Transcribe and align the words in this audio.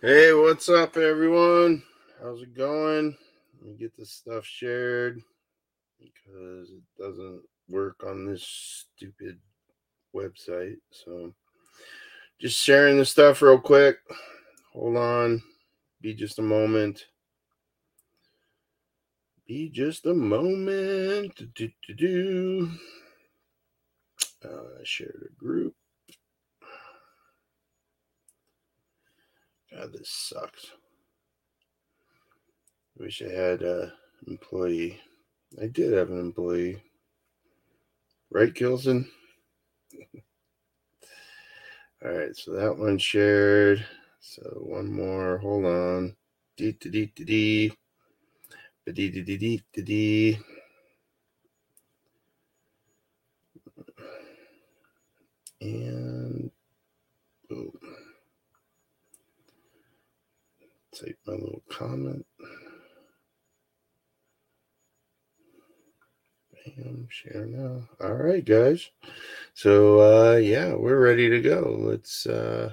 Hey, 0.00 0.32
what's 0.32 0.68
up, 0.68 0.96
everyone? 0.96 1.82
How's 2.22 2.42
it 2.42 2.56
going? 2.56 3.16
Let 3.58 3.66
me 3.68 3.74
get 3.76 3.96
this 3.96 4.12
stuff 4.12 4.44
shared 4.44 5.20
because 5.98 6.70
it 6.70 6.84
doesn't 6.96 7.42
work 7.68 7.96
on 8.06 8.24
this 8.24 8.86
stupid 8.94 9.40
website. 10.14 10.76
So, 10.92 11.34
just 12.40 12.56
sharing 12.62 12.98
the 12.98 13.04
stuff 13.04 13.42
real 13.42 13.58
quick. 13.58 13.98
Hold 14.72 14.98
on. 14.98 15.42
Be 16.00 16.14
just 16.14 16.38
a 16.38 16.42
moment. 16.42 17.06
Be 19.48 19.68
just 19.68 20.06
a 20.06 20.14
moment. 20.14 21.34
Do, 21.56 21.70
do, 21.88 21.94
do. 21.94 22.70
Uh, 24.44 24.78
shared 24.84 25.28
a 25.28 25.44
group. 25.44 25.74
God, 29.78 29.94
this 29.94 30.10
sucks. 30.10 30.72
I 33.00 33.04
Wish 33.04 33.22
I 33.22 33.30
had 33.32 33.62
an 33.62 33.92
employee. 34.28 35.00
I 35.62 35.68
did 35.68 35.94
have 35.94 36.10
an 36.10 36.20
employee. 36.20 36.82
Right, 38.30 38.54
Gilson? 38.54 39.10
All 42.04 42.12
right, 42.12 42.36
so 42.36 42.52
that 42.52 42.78
one 42.78 42.98
shared. 42.98 43.84
So 44.20 44.42
one 44.66 44.90
more. 44.92 45.38
Hold 45.38 45.64
on. 45.66 46.16
Dee 46.56 46.72
dee 46.72 46.90
dee 46.90 47.12
dee 47.16 47.24
dee. 47.24 47.72
Dee 48.92 49.10
dee 49.10 49.22
dee 49.22 49.38
dee 49.38 49.62
dee 49.74 49.82
dee. 49.82 50.38
And 55.62 56.52
boom. 57.48 57.72
Take 60.94 61.16
my 61.26 61.34
little 61.34 61.62
comment. 61.70 62.24
Bam, 66.76 67.06
share 67.10 67.46
now. 67.46 67.88
All 68.00 68.14
right, 68.14 68.44
guys. 68.44 68.90
So 69.54 70.00
uh 70.00 70.36
yeah, 70.36 70.74
we're 70.74 71.00
ready 71.00 71.28
to 71.28 71.40
go. 71.40 71.76
Let's 71.78 72.26
uh 72.26 72.72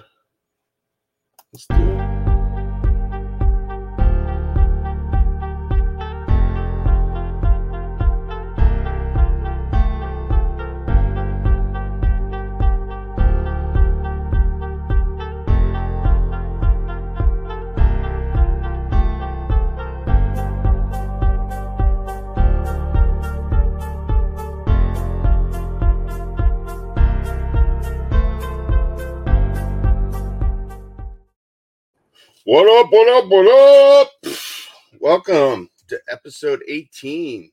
let's 1.54 1.68
do 1.68 1.76
it. 1.76 2.15
Up, 32.86 32.92
what 32.92 33.08
up, 33.08 33.30
what 33.30 33.48
up? 33.48 34.36
Welcome 35.00 35.70
to 35.88 36.00
episode 36.08 36.62
18. 36.68 37.52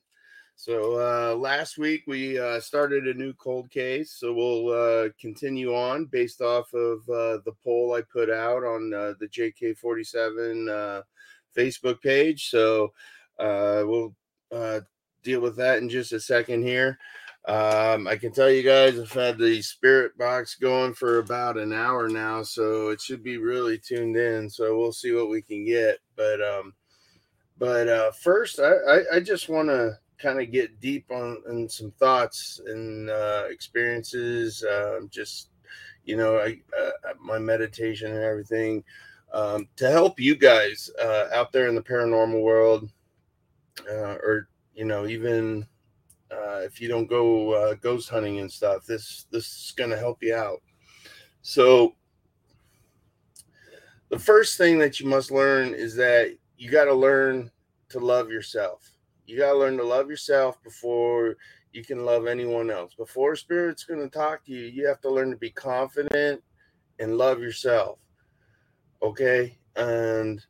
So, 0.55 0.93
uh, 0.99 1.35
last 1.35 1.79
week 1.79 2.03
we 2.05 2.37
uh, 2.37 2.59
started 2.59 3.07
a 3.07 3.15
new 3.15 3.33
cold 3.33 3.71
case. 3.71 4.11
So, 4.11 4.31
we'll 4.31 4.69
uh, 4.69 5.09
continue 5.19 5.73
on 5.73 6.05
based 6.05 6.41
off 6.41 6.71
of 6.75 6.99
uh, 7.09 7.39
the 7.45 7.53
poll 7.63 7.95
I 7.95 8.01
put 8.01 8.29
out 8.29 8.63
on 8.63 8.93
uh, 8.93 9.13
the 9.19 9.27
JK47 9.27 10.69
uh, 10.69 11.01
Facebook 11.57 11.99
page. 12.03 12.51
So, 12.51 12.93
we'll 13.39 14.15
deal 15.23 15.41
with 15.41 15.55
that 15.55 15.79
in 15.79 15.89
just 15.89 16.11
a 16.11 16.19
second 16.19 16.61
here. 16.61 16.99
Um, 17.45 18.07
I 18.07 18.15
can 18.15 18.31
tell 18.31 18.49
you 18.49 18.63
guys 18.63 18.97
I've 18.97 19.11
had 19.11 19.37
the 19.37 19.61
spirit 19.61 20.17
box 20.17 20.55
going 20.55 20.93
for 20.93 21.19
about 21.19 21.57
an 21.57 21.73
hour 21.73 22.07
now, 22.07 22.41
so 22.41 22.89
it 22.89 23.01
should 23.01 23.21
be 23.21 23.37
really 23.37 23.77
tuned 23.77 24.15
in. 24.15 24.49
So 24.49 24.77
we'll 24.77 24.93
see 24.93 25.11
what 25.11 25.29
we 25.29 25.41
can 25.41 25.65
get. 25.65 25.97
But 26.15 26.41
um, 26.41 26.73
but 27.57 27.89
uh, 27.89 28.11
first, 28.11 28.59
I 28.59 28.71
I, 28.71 29.15
I 29.15 29.19
just 29.19 29.49
want 29.49 29.67
to 29.67 29.97
kind 30.17 30.39
of 30.39 30.51
get 30.51 30.79
deep 30.79 31.11
on, 31.11 31.43
on 31.49 31.67
some 31.67 31.91
thoughts 31.91 32.61
and 32.65 33.09
uh, 33.09 33.43
experiences. 33.49 34.63
Um, 34.63 35.09
just 35.11 35.49
you 36.05 36.15
know, 36.15 36.37
I 36.37 36.61
uh, 36.79 37.13
my 37.19 37.39
meditation 37.39 38.13
and 38.13 38.23
everything 38.23 38.85
um, 39.33 39.67
to 39.77 39.89
help 39.89 40.19
you 40.19 40.35
guys 40.35 40.89
uh, 41.01 41.27
out 41.33 41.51
there 41.51 41.67
in 41.67 41.75
the 41.75 41.81
paranormal 41.81 42.41
world, 42.41 42.89
uh, 43.89 44.15
or 44.23 44.47
you 44.75 44.85
know, 44.85 45.07
even 45.07 45.67
uh, 46.33 46.59
if 46.59 46.81
you 46.81 46.87
don't 46.87 47.07
go 47.07 47.51
uh, 47.53 47.75
ghost 47.75 48.09
hunting 48.09 48.39
and 48.39 48.51
stuff, 48.51 48.85
this 48.85 49.25
this 49.31 49.45
is 49.45 49.73
going 49.75 49.89
to 49.89 49.97
help 49.97 50.21
you 50.21 50.35
out. 50.35 50.61
So, 51.41 51.95
the 54.09 54.19
first 54.19 54.57
thing 54.57 54.79
that 54.79 54.99
you 54.99 55.07
must 55.07 55.31
learn 55.31 55.73
is 55.73 55.95
that 55.95 56.35
you 56.57 56.71
got 56.71 56.85
to 56.85 56.93
learn 56.93 57.51
to 57.89 57.99
love 57.99 58.29
yourself. 58.29 58.89
You 59.25 59.37
got 59.37 59.53
to 59.53 59.57
learn 59.57 59.77
to 59.77 59.83
love 59.83 60.09
yourself 60.09 60.61
before 60.63 61.35
you 61.71 61.83
can 61.83 62.05
love 62.05 62.27
anyone 62.27 62.69
else. 62.69 62.93
Before 62.93 63.35
spirit's 63.35 63.83
going 63.83 63.99
to 63.99 64.09
talk 64.09 64.45
to 64.45 64.51
you, 64.51 64.65
you 64.65 64.87
have 64.87 65.01
to 65.01 65.09
learn 65.09 65.31
to 65.31 65.37
be 65.37 65.49
confident 65.49 66.41
and 66.99 67.17
love 67.17 67.41
yourself. 67.41 67.99
Okay? 69.01 69.57
And 69.75 70.45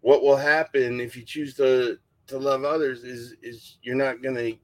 what 0.00 0.22
will 0.22 0.36
happen 0.36 1.00
if 1.00 1.16
you 1.16 1.22
choose 1.22 1.54
to 1.54 1.98
to 2.30 2.38
love 2.38 2.64
others 2.64 3.04
is 3.04 3.34
is 3.42 3.78
you're 3.82 3.94
not 3.94 4.22
going 4.22 4.36
to 4.36 4.56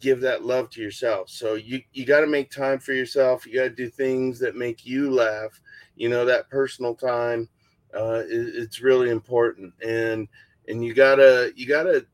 give 0.00 0.20
that 0.20 0.44
love 0.44 0.68
to 0.70 0.82
yourself. 0.82 1.30
So 1.30 1.54
you 1.54 1.80
you 1.92 2.04
got 2.04 2.20
to 2.20 2.26
make 2.26 2.50
time 2.50 2.78
for 2.78 2.92
yourself. 2.92 3.46
You 3.46 3.54
got 3.54 3.64
to 3.64 3.70
do 3.70 3.88
things 3.88 4.38
that 4.40 4.56
make 4.56 4.84
you 4.84 5.10
laugh. 5.10 5.60
You 5.96 6.08
know 6.08 6.24
that 6.24 6.50
personal 6.50 6.94
time 6.94 7.48
uh, 7.96 8.22
is, 8.26 8.54
it's 8.54 8.80
really 8.80 9.10
important, 9.10 9.72
and 9.82 10.28
and 10.68 10.84
you 10.84 10.94
gotta 10.94 11.52
you 11.56 11.66
gotta 11.66 12.06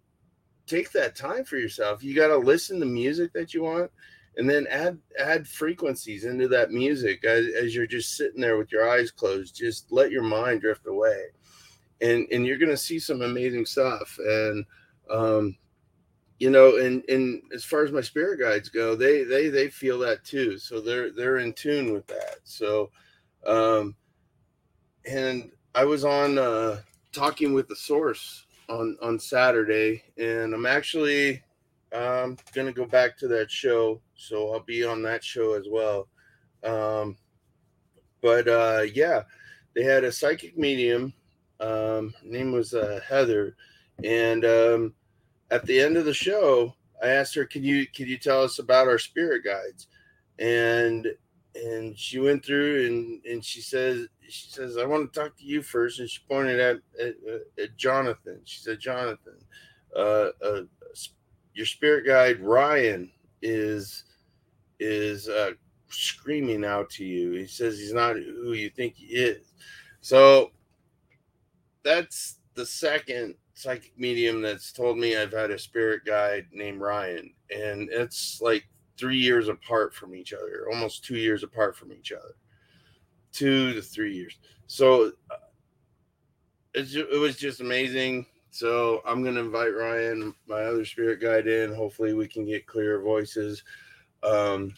take 0.67 0.93
that 0.93 1.17
time 1.17 1.45
for 1.45 1.57
yourself. 1.57 2.03
You 2.03 2.15
gotta 2.15 2.37
listen 2.37 2.79
to 2.81 2.87
music 2.87 3.33
that 3.33 3.55
you 3.55 3.63
want, 3.63 3.91
and 4.37 4.49
then 4.49 4.67
add 4.69 4.99
add 5.19 5.49
frequencies 5.49 6.25
into 6.25 6.49
that 6.49 6.71
music 6.71 7.25
as, 7.25 7.47
as 7.47 7.75
you're 7.75 7.87
just 7.87 8.17
sitting 8.17 8.41
there 8.41 8.59
with 8.59 8.71
your 8.71 8.89
eyes 8.89 9.11
closed. 9.11 9.57
Just 9.57 9.91
let 9.91 10.11
your 10.11 10.23
mind 10.23 10.61
drift 10.61 10.87
away, 10.87 11.27
and 12.01 12.27
and 12.31 12.47
you're 12.47 12.59
gonna 12.59 12.77
see 12.77 12.99
some 12.99 13.23
amazing 13.23 13.67
stuff. 13.67 14.19
And 14.19 14.65
um, 15.11 15.57
you 16.39 16.49
know, 16.49 16.77
and 16.79 17.05
and 17.09 17.43
as 17.55 17.65
far 17.65 17.85
as 17.85 17.93
my 17.93 18.01
spirit 18.01 18.41
guides 18.41 18.71
go, 18.71 18.97
they 18.97 19.25
they 19.25 19.49
they 19.49 19.69
feel 19.69 19.99
that 20.01 20.25
too. 20.25 20.59
So 20.59 20.81
they're 20.81 21.13
they're 21.13 21.39
in 21.39 21.53
tune 21.53 21.93
with 21.93 22.07
that. 22.07 22.37
So, 22.45 22.91
um, 23.47 23.95
and 25.05 25.51
I 25.75 25.85
was 25.85 26.05
on 26.05 26.39
uh, 26.39 26.81
talking 27.13 27.53
with 27.53 27.69
the 27.69 27.77
source 27.77 28.47
on 28.71 28.97
on 29.03 29.19
Saturday, 29.19 30.03
and 30.17 30.55
I'm 30.55 30.65
actually 30.65 31.43
um, 31.93 32.39
gonna 32.55 32.73
go 32.73 32.87
back 32.87 33.19
to 33.19 33.29
that 33.29 33.51
show. 33.51 34.01
So 34.15 34.53
I'll 34.55 34.61
be 34.61 34.83
on 34.83 35.03
that 35.03 35.23
show 35.23 35.53
as 35.53 35.67
well. 35.71 36.09
Um, 36.65 37.19
but 38.23 38.49
uh, 38.49 38.85
yeah, 38.95 39.25
they 39.75 39.83
had 39.83 40.05
a 40.05 40.13
psychic 40.13 40.57
medium. 40.57 41.13
Um, 41.61 42.15
name 42.25 42.53
was 42.53 42.73
uh, 42.73 43.01
Heather, 43.07 43.57
and 44.03 44.47
um, 44.47 44.95
at 45.51 45.67
the 45.67 45.81
end 45.81 45.97
of 45.97 46.05
the 46.05 46.15
show, 46.15 46.75
I 47.03 47.09
asked 47.09 47.35
her, 47.35 47.45
"Can 47.45 47.65
you 47.65 47.87
can 47.87 48.07
you 48.07 48.19
tell 48.19 48.43
us 48.43 48.59
about 48.59 48.89
our 48.89 48.99
spirit 48.99 49.45
guides?" 49.45 49.89
And 50.39 51.07
and 51.55 51.99
she 51.99 52.19
went 52.19 52.45
through 52.45 52.87
and 52.87 53.25
and 53.27 53.45
she 53.45 53.61
says 53.61 54.07
she 54.29 54.51
says 54.51 54.77
I 54.77 54.85
want 54.85 55.13
to 55.13 55.21
talk 55.21 55.37
to 55.39 55.45
you 55.45 55.63
first, 55.63 55.99
and 55.99 56.09
she 56.09 56.21
pointed 56.29 56.61
at 56.61 56.77
at, 57.01 57.15
at 57.61 57.77
Jonathan. 57.77 58.41
She 58.45 58.61
said, 58.61 58.81
"Jonathan, 58.81 59.39
uh, 59.97 60.29
uh, 60.45 60.63
your 61.55 61.67
spirit 61.67 62.07
guide 62.07 62.41
Ryan 62.41 63.11
is 63.43 64.05
is 64.79 65.29
uh, 65.29 65.53
screaming 65.89 66.65
out 66.65 66.89
to 66.91 67.05
you. 67.05 67.33
He 67.33 67.47
says 67.47 67.79
he's 67.79 67.93
not 67.93 68.17
who 68.17 68.53
you 68.53 68.71
think 68.71 68.95
he 68.95 69.07
is." 69.07 69.53
So 70.01 70.53
that's 71.83 72.39
the 72.55 72.67
second 72.67 73.35
psychic 73.61 73.93
medium 73.99 74.41
that's 74.41 74.73
told 74.73 74.99
me 74.99 75.17
I've 75.17 75.33
had 75.33 75.51
a 75.51 75.59
spirit 75.59 76.05
guide 76.05 76.47
named 76.53 76.81
Ryan, 76.81 77.33
and 77.55 77.89
it's 77.91 78.41
like 78.41 78.67
three 78.97 79.19
years 79.19 79.49
apart 79.49 79.95
from 79.95 80.15
each 80.15 80.33
other, 80.33 80.67
almost 80.73 81.05
two 81.05 81.17
years 81.17 81.43
apart 81.43 81.77
from 81.77 81.93
each 81.93 82.13
other, 82.13 82.35
two 83.33 83.73
to 83.75 83.83
three 83.83 84.15
years. 84.15 84.39
So 84.67 85.13
uh, 85.31 85.37
it 86.75 87.19
was 87.19 87.37
just 87.37 87.61
amazing. 87.61 88.27
So 88.51 89.01
I'm 89.07 89.23
gonna 89.23 89.41
invite 89.41 89.75
Ryan, 89.75 90.35
my 90.47 90.63
other 90.63 90.85
spirit 90.85 91.21
guide, 91.21 91.47
in. 91.47 91.75
Hopefully, 91.75 92.15
we 92.15 92.27
can 92.27 92.45
get 92.45 92.67
clearer 92.67 93.01
voices. 93.01 93.63
Um, 94.23 94.75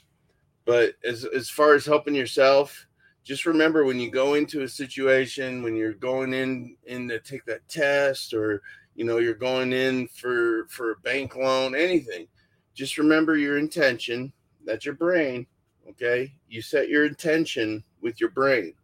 but 0.65 0.95
as 1.05 1.25
as 1.25 1.49
far 1.49 1.75
as 1.75 1.87
helping 1.87 2.15
yourself, 2.15 2.87
just 3.25 3.47
remember 3.47 3.85
when 3.85 4.01
you 4.01 4.11
go 4.11 4.35
into 4.35 4.63
a 4.63 4.69
situation, 4.69 5.63
when 5.63 5.77
you're 5.77 5.95
going 5.95 6.35
in 6.35 6.77
in 6.87 7.09
to 7.09 7.21
take 7.21 7.45
that 7.45 7.67
test, 7.69 8.35
or 8.35 8.63
you 8.95 9.05
know 9.05 9.19
you're 9.19 9.35
going 9.35 9.73
in 9.73 10.09
for 10.09 10.67
for 10.69 10.93
a 10.93 11.01
bank 11.01 11.37
loan, 11.37 11.75
anything, 11.75 12.27
just 12.75 12.99
remember 12.99 13.37
your 13.37 13.59
intention. 13.59 14.33
That's 14.65 14.85
your 14.85 14.95
brain. 14.95 15.47
Okay, 15.89 16.35
you 16.49 16.63
set 16.63 16.89
your 16.89 17.07
intention 17.07 17.85
with 18.01 18.21
your 18.21 18.31
brain. 18.31 18.75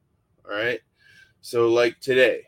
All 0.45 0.57
right. 0.57 0.81
So 1.41 1.69
like 1.69 1.99
today, 2.01 2.43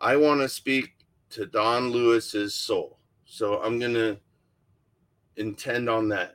I 0.00 0.16
want 0.16 0.40
to 0.40 0.48
speak 0.48 0.94
to 1.30 1.46
Don 1.46 1.90
Lewis's 1.90 2.54
soul. 2.54 2.98
So 3.24 3.62
I'm 3.62 3.78
gonna 3.78 4.18
intend 5.36 5.88
on 5.88 6.08
that. 6.08 6.34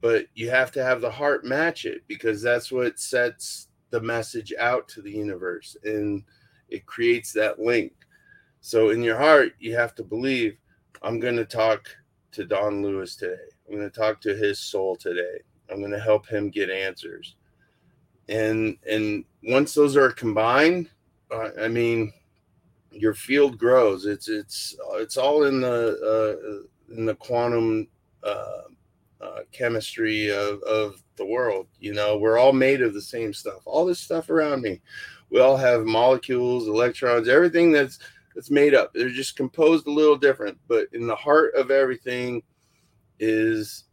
But 0.00 0.26
you 0.34 0.50
have 0.50 0.70
to 0.72 0.84
have 0.84 1.00
the 1.00 1.10
heart 1.10 1.44
match 1.44 1.84
it 1.84 2.02
because 2.06 2.40
that's 2.40 2.70
what 2.70 3.00
sets 3.00 3.67
the 3.90 4.00
message 4.00 4.52
out 4.58 4.88
to 4.88 5.02
the 5.02 5.10
universe 5.10 5.76
and 5.84 6.22
it 6.68 6.86
creates 6.86 7.32
that 7.32 7.58
link. 7.58 7.92
So 8.60 8.90
in 8.90 9.02
your 9.02 9.16
heart, 9.16 9.52
you 9.58 9.74
have 9.76 9.94
to 9.96 10.02
believe 10.02 10.58
I'm 11.02 11.20
going 11.20 11.36
to 11.36 11.44
talk 11.44 11.88
to 12.32 12.44
Don 12.44 12.82
Lewis 12.82 13.16
today. 13.16 13.36
I'm 13.66 13.76
going 13.76 13.90
to 13.90 14.00
talk 14.00 14.20
to 14.22 14.36
his 14.36 14.58
soul 14.58 14.96
today. 14.96 15.38
I'm 15.70 15.78
going 15.78 15.92
to 15.92 16.00
help 16.00 16.26
him 16.26 16.50
get 16.50 16.70
answers. 16.70 17.36
And 18.28 18.76
and 18.90 19.24
once 19.44 19.72
those 19.72 19.96
are 19.96 20.10
combined, 20.10 20.90
uh, 21.30 21.50
I 21.60 21.68
mean, 21.68 22.12
your 22.90 23.14
field 23.14 23.58
grows. 23.58 24.04
It's 24.04 24.28
it's 24.28 24.76
it's 24.94 25.16
all 25.16 25.44
in 25.44 25.60
the 25.60 26.68
uh, 26.90 26.94
in 26.94 27.06
the 27.06 27.14
quantum 27.14 27.88
uh, 28.22 28.62
uh, 29.20 29.40
chemistry 29.52 30.30
of, 30.30 30.62
of 30.62 31.02
the 31.16 31.26
world. 31.26 31.66
You 31.80 31.94
know, 31.94 32.16
we're 32.18 32.38
all 32.38 32.52
made 32.52 32.82
of 32.82 32.94
the 32.94 33.02
same 33.02 33.32
stuff. 33.32 33.62
All 33.64 33.84
this 33.84 34.00
stuff 34.00 34.30
around 34.30 34.62
me, 34.62 34.80
we 35.30 35.40
all 35.40 35.56
have 35.56 35.84
molecules, 35.84 36.68
electrons, 36.68 37.28
everything 37.28 37.72
that's 37.72 37.98
that's 38.34 38.50
made 38.50 38.74
up. 38.74 38.92
They're 38.94 39.08
just 39.08 39.36
composed 39.36 39.86
a 39.86 39.90
little 39.90 40.16
different, 40.16 40.58
but 40.68 40.86
in 40.92 41.06
the 41.06 41.16
heart 41.16 41.54
of 41.54 41.70
everything 41.70 42.42
is 43.18 43.84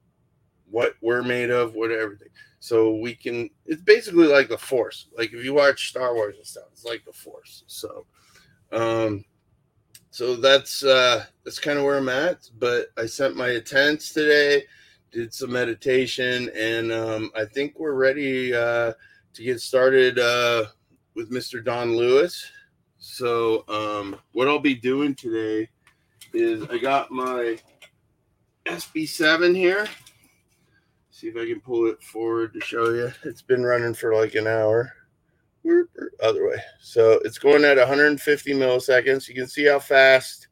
what 0.70 0.94
we're 1.02 1.24
made 1.24 1.50
of, 1.50 1.74
what 1.74 1.92
everything. 1.92 2.28
So 2.60 2.96
we 2.96 3.16
can. 3.16 3.50
It's 3.66 3.82
basically 3.82 4.28
like 4.28 4.50
the 4.50 4.58
Force. 4.58 5.08
Like 5.18 5.34
if 5.34 5.44
you 5.44 5.54
watch 5.54 5.90
Star 5.90 6.14
Wars 6.14 6.38
and 6.38 6.46
stuff, 6.46 6.66
it's 6.72 6.86
like 6.86 7.04
the 7.06 7.14
Force. 7.14 7.64
So, 7.68 8.06
um, 8.72 9.24
so 10.12 10.36
that's 10.36 10.84
uh 10.84 11.26
that's 11.44 11.60
kind 11.60 11.78
of 11.78 11.84
where 11.84 11.98
I'm 11.98 12.10
at. 12.10 12.50
But 12.58 12.88
I 12.98 13.06
sent 13.06 13.36
my 13.36 13.50
attendance 13.50 14.14
today 14.14 14.64
did 15.12 15.34
some 15.34 15.52
meditation, 15.52 16.50
and 16.56 16.92
um, 16.92 17.32
I 17.36 17.46
think 17.46 17.80
we're 17.80 17.94
ready 17.94 18.54
uh, 18.54 18.94
to 19.34 19.44
get 19.44 19.62
started 19.62 20.20
uh, 20.20 20.66
with 21.16 21.32
Mr. 21.32 21.64
Don 21.64 21.96
Lewis. 21.96 22.52
So, 22.98 23.64
um, 23.68 24.20
what 24.34 24.48
I'll 24.48 24.60
be 24.60 24.76
doing 24.76 25.16
today 25.16 25.70
is 26.34 26.64
I 26.70 26.78
got 26.78 27.12
my 27.12 27.58
SB7 28.66 29.56
here. 29.56 29.88
See 31.12 31.28
if 31.28 31.38
I 31.38 31.46
can 31.46 31.62
pull 31.62 31.88
it 31.88 32.02
forward 32.04 32.54
to 32.54 32.60
show 32.60 32.90
you. 32.90 33.12
It's 33.24 33.42
been 33.42 33.64
running 33.64 33.94
for 33.94 34.14
like 34.14 34.36
an 34.36 34.48
hour. 34.48 34.92
Other 36.22 36.48
way. 36.48 36.58
So 36.82 37.20
it's 37.24 37.40
going 37.40 37.64
at 37.64 37.78
150 37.78 38.54
milliseconds. 38.54 39.28
You 39.28 39.34
can 39.34 39.48
see 39.48 39.66
how 39.66 39.80
fast 39.80 40.50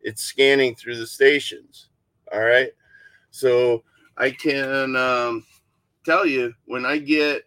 it's 0.00 0.22
scanning 0.22 0.74
through 0.74 0.98
the 0.98 1.06
stations. 1.06 1.88
All 2.32 2.42
right. 2.42 2.70
So 3.34 3.82
I 4.16 4.30
can 4.30 4.94
um, 4.94 5.44
tell 6.04 6.24
you 6.24 6.54
when 6.66 6.86
I 6.86 6.98
get 6.98 7.42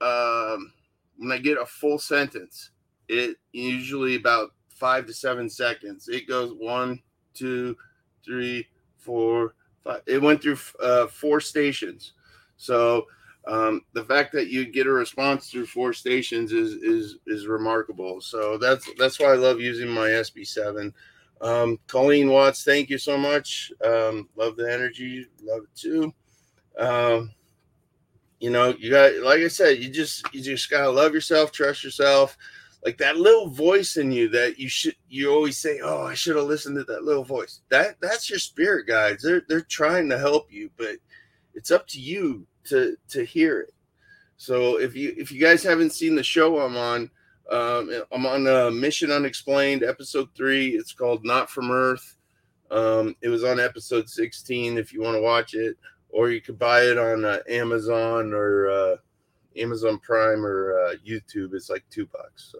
um, 0.00 0.72
when 1.18 1.30
I 1.30 1.38
get 1.38 1.56
a 1.56 1.64
full 1.64 2.00
sentence, 2.00 2.70
it 3.08 3.36
usually 3.52 4.16
about 4.16 4.50
five 4.70 5.06
to 5.06 5.14
seven 5.14 5.48
seconds. 5.48 6.08
It 6.08 6.26
goes 6.26 6.52
one, 6.58 7.00
two, 7.32 7.76
three, 8.24 8.66
four, 8.96 9.54
five. 9.84 10.02
It 10.06 10.20
went 10.20 10.42
through 10.42 10.58
uh, 10.82 11.06
four 11.06 11.38
stations. 11.40 12.14
So 12.56 13.06
um, 13.46 13.82
the 13.92 14.04
fact 14.04 14.32
that 14.32 14.48
you 14.48 14.64
get 14.64 14.88
a 14.88 14.90
response 14.90 15.48
through 15.48 15.66
four 15.66 15.92
stations 15.92 16.50
is 16.50 16.72
is 16.72 17.18
is 17.28 17.46
remarkable. 17.46 18.20
So 18.20 18.58
that's 18.58 18.90
that's 18.98 19.20
why 19.20 19.26
I 19.26 19.36
love 19.36 19.60
using 19.60 19.88
my 19.88 20.08
SB7. 20.08 20.92
Um, 21.44 21.78
Colleen 21.88 22.30
Watts, 22.30 22.64
thank 22.64 22.88
you 22.88 22.96
so 22.96 23.18
much. 23.18 23.70
Um, 23.84 24.30
love 24.34 24.56
the 24.56 24.72
energy, 24.72 25.26
love 25.42 25.64
it 25.64 25.78
too. 25.78 26.14
Um, 26.78 27.32
you 28.40 28.48
know, 28.48 28.74
you 28.78 28.90
got 28.90 29.14
like 29.16 29.40
I 29.40 29.48
said, 29.48 29.78
you 29.78 29.90
just 29.90 30.26
you 30.34 30.40
just 30.40 30.70
gotta 30.70 30.90
love 30.90 31.12
yourself, 31.12 31.52
trust 31.52 31.84
yourself. 31.84 32.38
Like 32.82 32.96
that 32.98 33.18
little 33.18 33.48
voice 33.48 33.98
in 33.98 34.10
you 34.10 34.28
that 34.30 34.58
you 34.58 34.68
should 34.70 34.96
you 35.10 35.30
always 35.32 35.58
say, 35.58 35.80
Oh, 35.82 36.04
I 36.04 36.14
should 36.14 36.36
have 36.36 36.46
listened 36.46 36.76
to 36.76 36.84
that 36.84 37.04
little 37.04 37.24
voice. 37.24 37.60
That 37.68 37.96
that's 38.00 38.30
your 38.30 38.38
spirit 38.38 38.86
guides. 38.86 39.22
They're 39.22 39.42
they're 39.46 39.60
trying 39.60 40.08
to 40.10 40.18
help 40.18 40.50
you, 40.50 40.70
but 40.78 40.96
it's 41.54 41.70
up 41.70 41.86
to 41.88 42.00
you 42.00 42.46
to 42.64 42.96
to 43.10 43.22
hear 43.22 43.60
it. 43.60 43.74
So 44.38 44.80
if 44.80 44.96
you 44.96 45.14
if 45.18 45.30
you 45.30 45.40
guys 45.40 45.62
haven't 45.62 45.92
seen 45.92 46.14
the 46.14 46.22
show 46.22 46.58
I'm 46.58 46.76
on, 46.76 47.10
um, 47.50 47.90
I'm 48.10 48.26
on 48.26 48.46
uh, 48.46 48.70
Mission 48.70 49.10
Unexplained, 49.10 49.82
episode 49.82 50.28
three. 50.34 50.68
It's 50.70 50.92
called 50.92 51.24
Not 51.24 51.50
From 51.50 51.70
Earth. 51.70 52.16
Um, 52.70 53.14
it 53.20 53.28
was 53.28 53.44
on 53.44 53.60
episode 53.60 54.08
16 54.08 54.78
if 54.78 54.92
you 54.92 55.02
want 55.02 55.16
to 55.16 55.20
watch 55.22 55.54
it, 55.54 55.76
or 56.08 56.30
you 56.30 56.40
could 56.40 56.58
buy 56.58 56.82
it 56.82 56.98
on 56.98 57.24
uh, 57.24 57.38
Amazon 57.48 58.32
or 58.32 58.68
uh, 58.70 58.96
Amazon 59.56 59.98
Prime 59.98 60.44
or 60.44 60.78
uh, 60.78 60.94
YouTube. 61.06 61.54
It's 61.54 61.70
like 61.70 61.84
two 61.90 62.06
bucks. 62.06 62.50
So, 62.52 62.58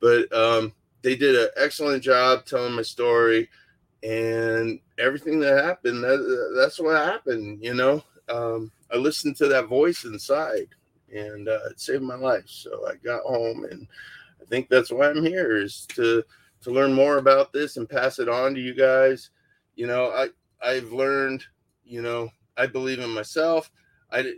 but 0.00 0.32
um, 0.36 0.74
they 1.02 1.16
did 1.16 1.34
an 1.34 1.48
excellent 1.56 2.02
job 2.02 2.44
telling 2.44 2.74
my 2.74 2.82
story 2.82 3.48
and 4.02 4.80
everything 4.98 5.40
that 5.40 5.64
happened. 5.64 6.04
That, 6.04 6.52
that's 6.56 6.78
what 6.78 6.96
happened, 6.96 7.62
you 7.62 7.74
know. 7.74 8.04
Um, 8.28 8.70
I 8.92 8.96
listened 8.96 9.36
to 9.36 9.48
that 9.48 9.66
voice 9.66 10.04
inside 10.04 10.68
and 11.14 11.48
uh, 11.48 11.60
it 11.70 11.80
saved 11.80 12.02
my 12.02 12.14
life. 12.14 12.48
So 12.48 12.86
I 12.88 12.94
got 12.96 13.22
home, 13.22 13.64
and 13.64 13.86
I 14.40 14.44
think 14.46 14.68
that's 14.68 14.90
why 14.90 15.10
I'm 15.10 15.24
here 15.24 15.56
is 15.56 15.86
to 15.90 16.22
to 16.62 16.70
learn 16.70 16.92
more 16.92 17.18
about 17.18 17.52
this 17.52 17.76
and 17.76 17.88
pass 17.88 18.18
it 18.18 18.28
on 18.28 18.54
to 18.54 18.60
you 18.60 18.74
guys. 18.74 19.30
You 19.74 19.86
know, 19.86 20.10
I 20.10 20.28
I've 20.62 20.92
learned. 20.92 21.44
You 21.84 22.02
know, 22.02 22.30
I 22.56 22.66
believe 22.66 23.00
in 23.00 23.10
myself. 23.10 23.70
I 24.12 24.34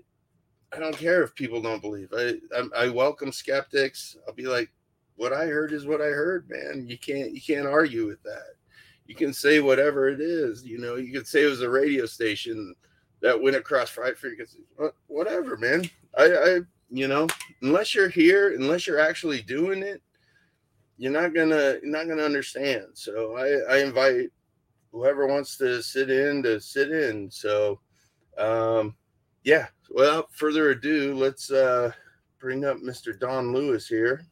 I 0.75 0.79
don't 0.79 0.97
care 0.97 1.23
if 1.23 1.35
people 1.35 1.61
don't 1.61 1.83
believe. 1.83 2.13
I 2.17 2.37
I, 2.57 2.85
I 2.85 2.89
welcome 2.89 3.33
skeptics. 3.33 4.17
I'll 4.27 4.35
be 4.35 4.47
like, 4.47 4.71
what 5.17 5.33
I 5.33 5.47
heard 5.47 5.73
is 5.73 5.87
what 5.87 6.01
I 6.01 6.07
heard, 6.07 6.49
man. 6.49 6.87
You 6.89 6.99
can't 6.99 7.33
you 7.33 7.41
can't 7.41 7.67
argue 7.67 8.07
with 8.07 8.23
that. 8.23 8.55
You 9.07 9.15
can 9.15 9.33
say 9.33 9.61
whatever 9.61 10.09
it 10.09 10.21
is. 10.21 10.65
You 10.65 10.79
know, 10.79 10.97
you 10.97 11.13
could 11.13 11.27
say 11.27 11.45
it 11.45 11.49
was 11.49 11.61
a 11.61 11.69
radio 11.69 12.07
station 12.07 12.75
that 13.23 13.41
went 13.41 13.57
across 13.57 13.89
five 13.89 14.19
frequencies. 14.19 14.67
Whatever, 15.07 15.57
man. 15.57 15.89
I, 16.19 16.25
I, 16.25 16.59
you 16.91 17.09
know, 17.09 17.27
unless 17.63 17.95
you're 17.95 18.09
here, 18.09 18.55
unless 18.55 18.87
you're 18.87 19.01
actually 19.01 19.41
doing 19.43 19.83
it, 19.83 20.03
you're 20.99 21.13
not 21.13 21.35
gonna, 21.35 21.79
you're 21.83 21.91
not 21.91 22.09
gonna 22.09 22.23
understand. 22.23 22.87
So 22.95 23.37
I, 23.37 23.77
I 23.77 23.79
invite 23.79 24.31
whoever 24.91 25.27
wants 25.27 25.57
to 25.59 25.83
sit 25.83 26.11
in 26.11 26.43
to 26.43 26.61
sit 26.61 26.91
in. 26.91 27.31
So, 27.31 27.81
um, 28.37 28.95
yeah. 29.45 29.69
Without 29.91 30.35
further 30.35 30.71
ado, 30.71 31.15
let's 31.15 31.51
uh, 31.51 31.93
bring 32.39 32.65
up 32.65 32.79
Mr. 32.79 33.19
Don 33.19 33.53
Lewis 33.53 33.87
here. 33.87 34.25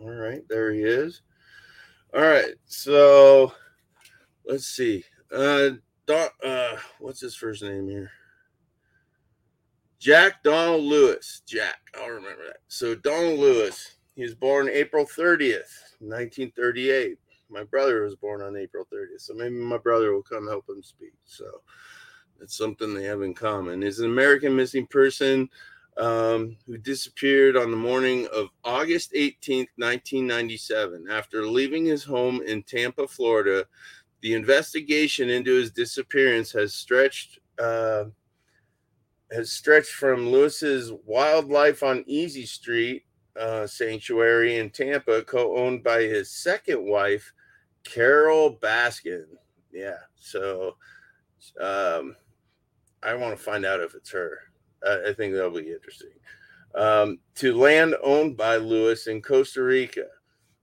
All 0.00 0.10
right, 0.10 0.42
there 0.48 0.72
he 0.72 0.82
is. 0.82 1.22
All 2.14 2.22
right, 2.22 2.54
so 2.66 3.52
let's 4.46 4.66
see. 4.66 5.04
Uh, 5.32 5.70
Don, 6.06 6.28
uh, 6.44 6.76
what's 6.98 7.20
his 7.20 7.34
first 7.34 7.62
name 7.62 7.88
here? 7.88 8.10
Jack 9.98 10.42
Donald 10.42 10.82
Lewis. 10.82 11.42
Jack, 11.46 11.78
I'll 11.96 12.08
remember 12.08 12.44
that. 12.46 12.58
So 12.66 12.96
Donald 12.96 13.38
Lewis, 13.38 13.94
he 14.16 14.22
was 14.22 14.34
born 14.34 14.68
April 14.68 15.04
30th, 15.04 15.94
1938. 16.00 17.18
My 17.48 17.62
brother 17.62 18.02
was 18.02 18.16
born 18.16 18.42
on 18.42 18.56
April 18.56 18.84
30th, 18.92 19.20
so 19.20 19.34
maybe 19.34 19.54
my 19.54 19.78
brother 19.78 20.12
will 20.12 20.22
come 20.22 20.48
help 20.48 20.68
him 20.68 20.82
speak. 20.82 21.12
So 21.24 21.44
that's 22.38 22.56
something 22.56 22.94
they 22.94 23.04
have 23.04 23.22
in 23.22 23.34
common. 23.34 23.84
Is 23.84 24.00
an 24.00 24.06
American 24.06 24.56
missing 24.56 24.88
person 24.88 25.48
um, 25.98 26.56
who 26.66 26.78
disappeared 26.78 27.56
on 27.56 27.70
the 27.70 27.76
morning 27.76 28.26
of 28.34 28.48
August 28.64 29.12
18th, 29.12 29.68
1997, 29.76 31.06
after 31.08 31.46
leaving 31.46 31.84
his 31.84 32.02
home 32.02 32.40
in 32.42 32.64
Tampa, 32.64 33.06
Florida 33.06 33.66
the 34.22 34.34
investigation 34.34 35.28
into 35.30 35.52
his 35.54 35.70
disappearance 35.72 36.52
has 36.52 36.74
stretched 36.74 37.38
uh, 37.58 38.04
has 39.30 39.50
stretched 39.50 39.92
from 39.92 40.28
Lewis's 40.30 40.92
wildlife 41.06 41.82
on 41.82 42.04
Easy 42.06 42.46
Street 42.46 43.04
uh, 43.38 43.66
sanctuary 43.66 44.56
in 44.58 44.70
Tampa, 44.70 45.22
co-owned 45.22 45.82
by 45.82 46.02
his 46.02 46.30
second 46.30 46.84
wife, 46.84 47.32
Carole 47.84 48.58
Baskin. 48.58 49.24
Yeah, 49.72 49.96
so 50.16 50.76
um, 51.60 52.14
I 53.02 53.14
want 53.14 53.36
to 53.36 53.42
find 53.42 53.64
out 53.64 53.80
if 53.80 53.94
it's 53.94 54.10
her. 54.10 54.38
I, 54.86 55.10
I 55.10 55.12
think 55.14 55.32
that'll 55.34 55.50
be 55.50 55.72
interesting. 55.72 56.10
um, 56.74 57.18
to 57.36 57.54
land 57.56 57.94
owned 58.02 58.36
by 58.36 58.56
Lewis 58.56 59.06
in 59.06 59.22
Costa 59.22 59.62
Rica. 59.62 60.06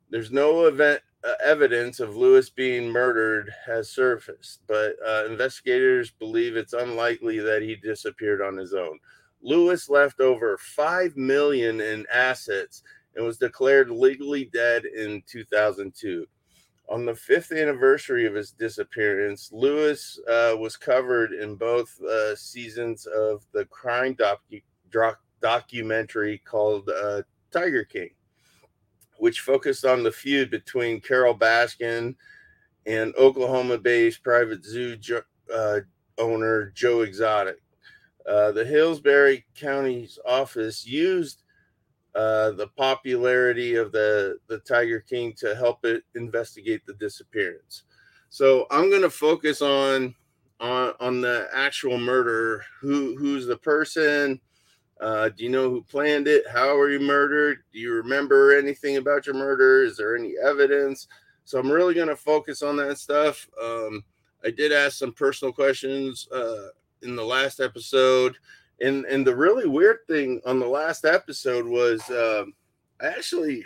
There's 0.10 0.32
no 0.32 0.66
event 0.66 1.02
uh, 1.24 1.34
evidence 1.44 2.00
of 2.00 2.16
Lewis 2.16 2.50
being 2.50 2.90
murdered 2.90 3.52
has 3.66 3.90
surfaced, 3.90 4.62
but 4.68 4.96
uh, 5.06 5.26
investigators 5.26 6.12
believe 6.12 6.56
it's 6.56 6.74
unlikely 6.74 7.40
that 7.40 7.62
he 7.62 7.76
disappeared 7.76 8.42
on 8.42 8.56
his 8.56 8.74
own. 8.74 9.00
Lewis 9.42 9.90
left 9.90 10.20
over 10.20 10.58
5 10.58 11.18
million 11.18 11.82
in 11.82 12.06
assets 12.14 12.84
and 13.16 13.26
was 13.26 13.38
declared 13.38 13.90
legally 13.90 14.46
dead 14.46 14.86
in 14.86 15.24
2002. 15.28 16.26
On 16.90 17.06
the 17.06 17.16
fifth 17.16 17.52
anniversary 17.52 18.26
of 18.26 18.34
his 18.34 18.52
disappearance, 18.52 19.52
Lewis 19.54 20.20
uh, 20.28 20.56
was 20.58 20.76
covered 20.76 21.34
in 21.34 21.56
both 21.56 22.02
uh, 22.02 22.36
seasons 22.36 23.06
of 23.06 23.46
the 23.54 23.66
crime 23.66 24.16
docu- 24.16 24.64
doc- 24.92 25.22
documentary 25.42 26.40
called 26.40 26.90
uh, 26.90 27.22
Tiger 27.52 27.84
King, 27.84 28.10
which 29.20 29.42
focused 29.42 29.86
on 29.86 30.04
the 30.04 30.12
feud 30.12 30.50
between 30.50 31.02
Carole 31.02 31.38
Baskin 31.38 32.16
and 32.86 33.16
Oklahoma 33.16 33.78
based 33.78 34.24
private 34.24 34.66
zoo 34.66 34.98
uh, 35.54 35.80
owner 36.18 36.72
Joe 36.76 37.02
Exotic. 37.02 37.62
Uh, 38.28 38.52
the 38.52 38.66
Hillsborough 38.66 39.38
County's 39.56 40.20
office 40.26 40.86
used 40.86 41.44
uh, 42.16 42.52
the 42.52 42.68
popularity 42.76 43.76
of 43.76 43.92
the, 43.92 44.38
the 44.48 44.60
Tiger 44.60 45.00
King 45.00 45.34
to 45.38 45.56
help 45.56 45.86
it 45.86 46.04
investigate 46.16 46.86
the 46.86 46.94
disappearance. 46.94 47.84
So 48.30 48.68
I'm 48.72 48.90
going 48.90 49.02
to 49.02 49.10
focus 49.10 49.62
on 49.62 50.16
on 50.60 50.94
on 51.00 51.22
the 51.22 51.48
actual 51.54 51.98
murder. 51.98 52.64
Who 52.82 53.16
who's 53.18 53.46
the 53.46 53.58
person? 53.58 54.40
Uh, 55.00 55.30
do 55.30 55.44
you 55.44 55.50
know 55.50 55.70
who 55.70 55.82
planned 55.82 56.28
it? 56.28 56.44
How 56.48 56.76
were 56.76 56.90
you 56.90 57.00
murdered? 57.00 57.60
Do 57.72 57.80
you 57.80 57.94
remember 57.94 58.58
anything 58.58 58.98
about 58.98 59.26
your 59.26 59.36
murder? 59.36 59.84
Is 59.84 59.98
there 59.98 60.18
any 60.18 60.34
evidence? 60.44 61.08
So 61.46 61.58
I'm 61.58 61.72
really 61.72 61.94
going 61.94 62.10
to 62.10 62.16
focus 62.16 62.62
on 62.62 62.76
that 62.78 62.98
stuff. 62.98 63.48
Um, 63.62 64.04
I 64.44 64.52
did 64.52 64.72
ask 64.72 64.98
some 64.98 65.14
personal 65.14 65.54
questions 65.54 66.28
uh, 66.32 66.68
in 67.02 67.16
the 67.16 67.24
last 67.24 67.60
episode, 67.60 68.38
and 68.82 69.06
and 69.06 69.26
the 69.26 69.36
really 69.36 69.68
weird 69.68 70.00
thing 70.08 70.42
on 70.46 70.60
the 70.60 70.68
last 70.68 71.06
episode 71.06 71.66
was 71.66 72.02
um, 72.10 72.54
I 73.02 73.08
actually 73.08 73.64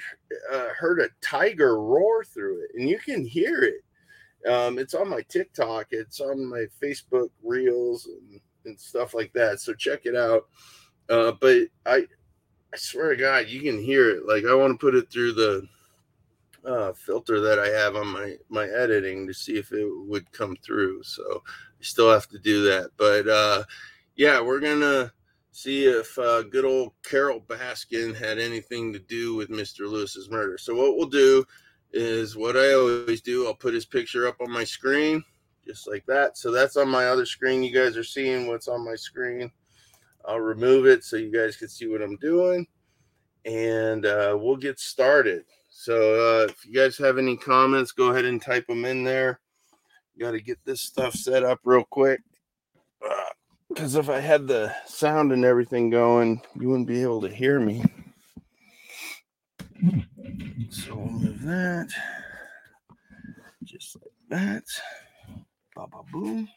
uh, 0.51 0.69
heard 0.77 0.99
a 0.99 1.09
tiger 1.21 1.81
roar 1.81 2.23
through 2.23 2.63
it, 2.63 2.71
and 2.75 2.87
you 2.87 2.99
can 2.99 3.25
hear 3.25 3.63
it. 3.63 4.49
Um, 4.49 4.77
it's 4.77 4.93
on 4.93 5.09
my 5.09 5.21
TikTok, 5.29 5.87
it's 5.91 6.19
on 6.19 6.45
my 6.45 6.65
Facebook 6.81 7.29
reels 7.43 8.07
and, 8.07 8.39
and 8.65 8.79
stuff 8.79 9.13
like 9.13 9.31
that. 9.33 9.59
So 9.59 9.73
check 9.73 10.05
it 10.05 10.15
out. 10.15 10.47
Uh, 11.09 11.33
but 11.39 11.67
I, 11.85 12.05
I 12.73 12.77
swear 12.77 13.15
to 13.15 13.21
God, 13.21 13.47
you 13.47 13.61
can 13.61 13.81
hear 13.81 14.09
it. 14.09 14.25
Like 14.27 14.45
I 14.45 14.55
want 14.55 14.73
to 14.73 14.83
put 14.83 14.95
it 14.95 15.11
through 15.11 15.33
the 15.33 15.67
uh, 16.65 16.93
filter 16.93 17.41
that 17.41 17.59
I 17.59 17.67
have 17.67 17.95
on 17.95 18.07
my 18.07 18.35
my 18.49 18.67
editing 18.67 19.27
to 19.27 19.33
see 19.33 19.57
if 19.57 19.71
it 19.71 19.87
would 20.07 20.31
come 20.31 20.55
through. 20.63 21.03
So 21.03 21.43
I 21.45 21.81
still 21.83 22.11
have 22.11 22.27
to 22.29 22.39
do 22.39 22.63
that. 22.65 22.91
But 22.97 23.27
uh, 23.27 23.63
yeah, 24.15 24.41
we're 24.41 24.59
gonna 24.59 25.11
see 25.51 25.85
if 25.85 26.17
uh, 26.17 26.43
good 26.43 26.65
old 26.65 26.93
Carole 27.03 27.41
Baskin 27.41 28.15
had 28.15 28.39
anything 28.39 28.91
to 28.93 28.99
do 28.99 29.35
with 29.35 29.49
Mr. 29.49 29.89
Lewis's 29.89 30.29
murder. 30.29 30.57
So 30.57 30.73
what 30.73 30.97
we'll 30.97 31.07
do 31.07 31.45
is 31.91 32.35
what 32.35 32.57
I 32.57 32.73
always 32.73 33.21
do. 33.21 33.45
I'll 33.45 33.53
put 33.53 33.73
his 33.73 33.85
picture 33.85 34.27
up 34.27 34.37
on 34.41 34.51
my 34.51 34.63
screen 34.63 35.23
just 35.65 35.87
like 35.87 36.05
that. 36.07 36.37
So 36.37 36.51
that's 36.51 36.75
on 36.75 36.89
my 36.89 37.07
other 37.07 37.25
screen. 37.25 37.63
You 37.63 37.73
guys 37.73 37.97
are 37.97 38.03
seeing 38.03 38.47
what's 38.47 38.67
on 38.67 38.83
my 38.83 38.95
screen. 38.95 39.51
I'll 40.25 40.39
remove 40.39 40.85
it 40.85 41.03
so 41.03 41.17
you 41.17 41.31
guys 41.31 41.57
can 41.57 41.67
see 41.69 41.87
what 41.87 42.01
I'm 42.01 42.17
doing, 42.17 42.67
and 43.45 44.05
uh, 44.05 44.37
we'll 44.39 44.57
get 44.57 44.79
started. 44.79 45.45
So 45.69 45.95
uh, 45.95 46.47
if 46.49 46.65
you 46.65 46.73
guys 46.73 46.97
have 46.97 47.17
any 47.17 47.35
comments, 47.35 47.91
go 47.91 48.09
ahead 48.09 48.25
and 48.25 48.41
type 48.41 48.67
them 48.67 48.85
in 48.85 49.03
there. 49.03 49.39
Got 50.19 50.31
to 50.31 50.41
get 50.41 50.59
this 50.63 50.81
stuff 50.81 51.13
set 51.13 51.43
up 51.43 51.59
real 51.63 51.83
quick. 51.83 52.21
Because 53.69 53.95
uh, 53.95 53.99
if 53.99 54.09
I 54.09 54.19
had 54.19 54.47
the 54.47 54.73
sound 54.85 55.31
and 55.31 55.43
everything 55.43 55.89
going, 55.89 56.41
you 56.59 56.69
wouldn't 56.69 56.87
be 56.87 57.01
able 57.01 57.21
to 57.21 57.29
hear 57.29 57.59
me. 57.59 57.83
So 60.69 60.95
we'll 60.95 61.09
move 61.09 61.41
that 61.41 61.89
just 63.63 63.95
like 63.95 64.13
that. 64.29 64.63
Ba 65.75 65.87
ba 65.87 66.03
boom. 66.11 66.47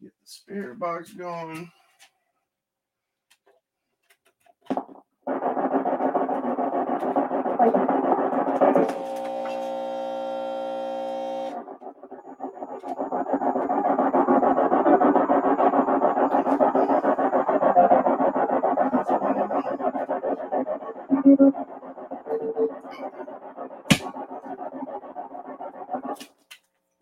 Get 0.00 0.12
the 0.20 0.26
spirit 0.26 0.78
box 0.78 1.12
going. 1.12 1.70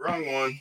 Wrong 0.01 0.27
one. 0.27 0.61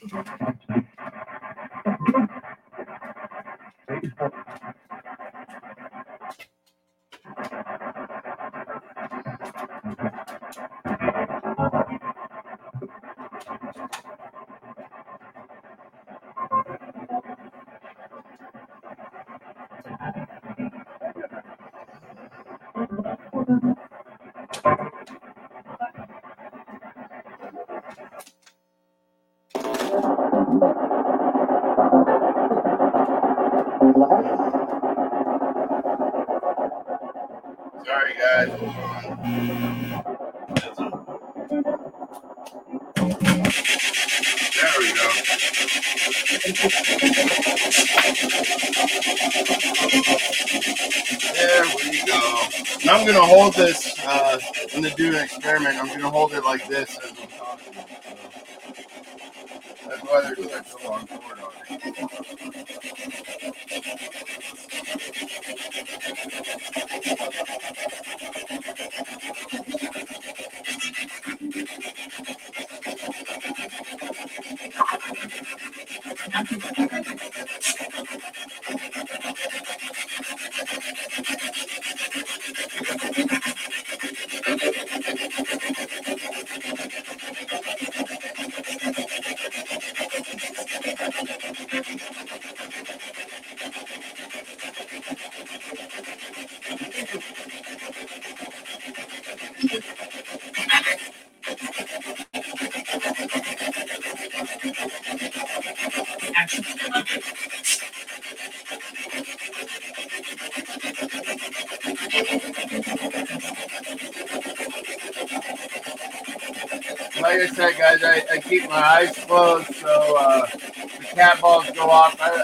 Hold 53.41 53.53
this. 53.55 53.99
Uh, 54.05 54.39
gonna 54.73 54.89
do 54.91 55.15
an 55.15 55.23
experiment. 55.23 55.75
I'm 55.77 55.87
gonna 55.87 56.09
hold 56.11 56.33
it 56.33 56.43
like 56.43 56.67
this 56.67 56.97
as 56.99 57.09
I'm 57.09 57.27
talking. 57.27 57.73
That's 59.87 60.01
why 60.03 60.21
there's 60.21 60.51
such 60.51 60.83
a 60.83 60.89
long 60.89 61.07
cord 61.07 61.39
on 61.39 61.51
it. 76.89 77.30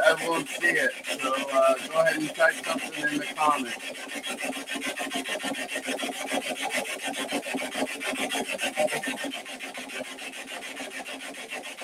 I 0.09 0.15
won't 0.25 0.47
see 0.47 0.67
it. 0.67 0.91
So 1.19 1.33
uh, 1.51 1.73
go 1.89 2.01
ahead 2.01 2.15
and 2.15 2.33
type 2.33 2.53
something 2.65 3.11
in 3.11 3.17
the 3.17 3.25
comments. 3.35 3.77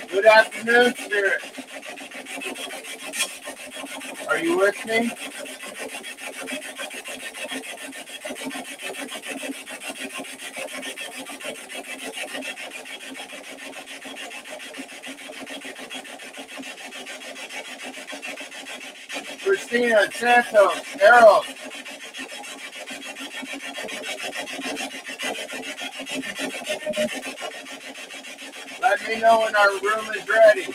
Good 0.09 0.25
afternoon, 0.25 0.95
Spirit. 0.95 1.41
Are 4.29 4.39
you 4.39 4.57
with 4.57 4.85
me? 4.85 5.11
Christina 19.93 20.11
Santos, 20.11 21.01
Errol. 21.01 21.43
Let 28.81 29.07
me 29.07 29.19
know 29.19 29.39
when 29.41 29.55
our 29.55 29.69
room 29.81 30.13
is 30.15 30.27
ready. 30.27 30.73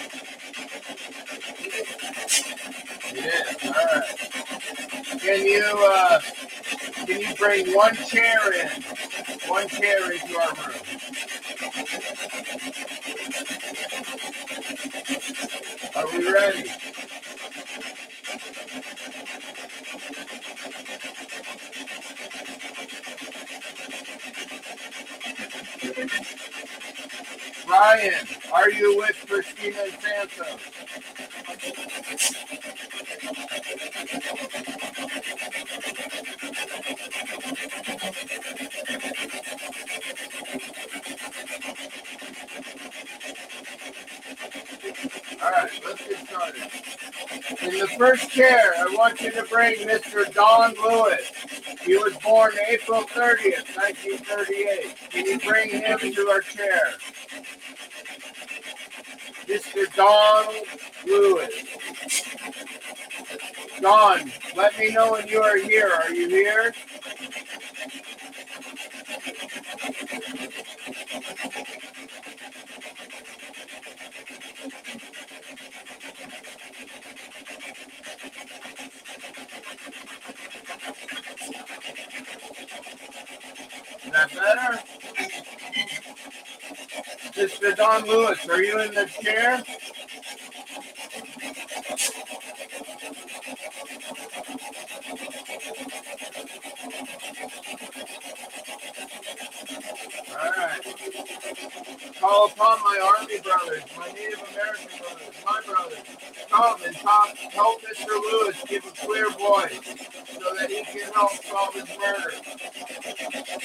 Is. 3.12 3.56
All 3.64 3.72
right. 3.72 4.28
Can 5.20 5.44
you 5.46 5.88
uh, 5.90 6.20
can 7.06 7.20
you 7.20 7.34
bring 7.34 7.74
one 7.74 7.96
chair 7.96 8.52
in? 8.54 8.82
One 9.48 9.68
chair 9.68 10.12
into 10.12 10.38
our 10.38 10.54
room. 10.54 10.82
Are 15.96 16.06
we 16.18 16.32
ready? 16.32 16.70
Ryan, 27.68 28.26
are 28.52 28.67
you 28.78 28.96
with 28.96 29.16
Christina? 29.26 29.78
All 45.42 45.50
right, 45.50 45.70
let's 45.84 46.08
get 46.08 46.28
started. 46.28 46.62
In 47.62 47.78
the 47.78 47.88
first 47.98 48.30
chair, 48.30 48.74
I 48.78 48.94
want 48.96 49.20
you 49.20 49.30
to 49.32 49.42
bring 49.44 49.76
Mr. 49.88 50.32
Don 50.32 50.74
Lewis. 50.74 51.32
He 51.82 51.96
was 51.96 52.16
born 52.18 52.52
April 52.68 53.02
30th, 53.02 53.76
1938. 53.76 54.96
Can 55.10 55.26
you 55.26 55.38
bring 55.40 55.70
him 55.70 55.98
to 55.98 56.28
our 56.28 56.40
chair? 56.42 56.94
Mr. 59.48 59.94
Donald 59.96 60.66
Lewis. 61.06 61.64
Don, 63.80 64.30
let 64.54 64.78
me 64.78 64.90
know 64.92 65.12
when 65.12 65.26
you 65.26 65.40
are 65.40 65.56
here. 65.56 65.90
Are 65.90 66.12
you 66.12 66.28
here? 66.28 66.74
Is 84.04 84.12
that 84.12 84.30
better? 84.34 84.78
Mr. 87.34 87.76
Don 87.76 88.04
Lewis, 88.06 88.48
are 88.48 88.57
you 88.68 88.80
in 88.80 88.92
the 88.92 89.06
chair? 89.22 89.62
All 100.30 100.52
right. 100.52 100.82
Call 102.20 102.46
upon 102.46 102.78
my 102.80 103.16
Army 103.18 103.40
brothers, 103.40 103.84
my 103.96 104.08
Native 104.12 104.42
American 104.52 104.98
brothers, 104.98 105.34
my 105.46 105.60
brothers. 105.66 105.98
Come 106.50 106.82
and 106.84 106.96
talk, 106.96 107.36
help 107.36 107.80
Mr. 107.82 108.08
Lewis 108.08 108.62
give 108.68 108.84
a 108.84 108.90
clear 108.90 109.30
voice 109.30 109.80
so 110.28 110.54
that 110.58 110.68
he 110.70 110.84
can 110.84 111.12
help 111.14 111.32
solve 111.44 111.74
his 111.74 111.88
murder. 111.98 112.34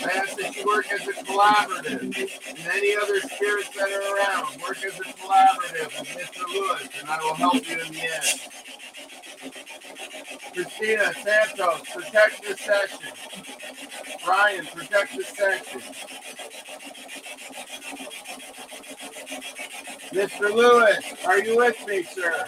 I 0.04 0.12
ask 0.18 0.38
that 0.38 0.56
you 0.56 0.66
work 0.66 0.92
as 0.92 1.08
a 1.08 1.13
collaborative 1.24 2.02
and 2.02 2.68
any 2.74 2.96
other 3.02 3.20
spirits 3.22 3.70
that 3.70 3.89
are 3.89 4.18
around. 4.18 4.62
Work 4.62 4.84
as 4.84 5.00
a 5.00 5.04
collaborative 5.04 6.00
with 6.00 6.10
Mr. 6.10 6.48
Lewis, 6.54 6.89
and 7.00 7.10
I 7.10 7.18
will 7.34 7.52
help 7.52 7.67
you 7.67 7.80
in 7.80 7.91
the 7.93 8.02
end. 8.02 8.39
Christina 10.54 11.13
Santos, 11.13 11.82
protect 11.89 12.43
this 12.43 12.60
section. 12.60 13.12
Ryan, 14.28 14.65
protect 14.67 15.17
this 15.17 15.28
section. 15.30 15.82
Mr. 20.12 20.54
Lewis, 20.54 21.26
are 21.26 21.39
you 21.39 21.58
with 21.58 21.88
me, 21.88 22.04
sir? 22.04 22.46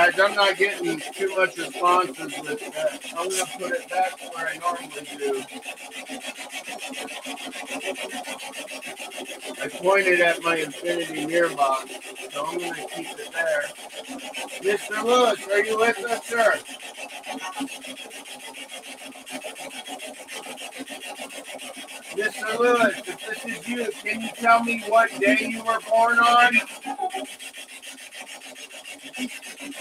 Guys, 0.00 0.18
I'm 0.18 0.34
not 0.34 0.56
getting 0.56 0.98
too 1.12 1.36
much 1.36 1.58
responses 1.58 2.32
with 2.40 2.72
that. 2.72 3.00
I'm 3.18 3.28
going 3.28 3.44
to 3.44 3.58
put 3.58 3.72
it 3.72 3.90
back 3.90 4.34
where 4.34 4.48
I 4.48 4.56
normally 4.56 4.88
do. 5.18 5.44
I 9.62 9.68
pointed 9.68 10.20
at 10.22 10.42
my 10.42 10.56
infinity 10.56 11.26
mirror 11.26 11.54
box, 11.54 11.92
so 12.32 12.46
I'm 12.46 12.56
going 12.56 12.72
to 12.72 12.86
keep 12.96 13.08
it 13.10 13.30
there. 13.30 13.64
Mr. 14.62 15.04
Lewis, 15.04 15.46
are 15.48 15.64
you 15.66 15.78
with 15.78 15.98
us, 15.98 16.26
sir? 16.26 16.54
Mr. 22.16 22.58
Lewis, 22.58 23.02
if 23.06 23.44
this 23.44 23.44
is 23.44 23.68
you, 23.68 23.86
can 24.02 24.22
you 24.22 24.30
tell 24.34 24.64
me 24.64 24.82
what 24.88 25.10
day 25.20 25.36
you 25.40 25.62
were 25.62 25.80
born 25.90 26.18
on? 26.18 26.54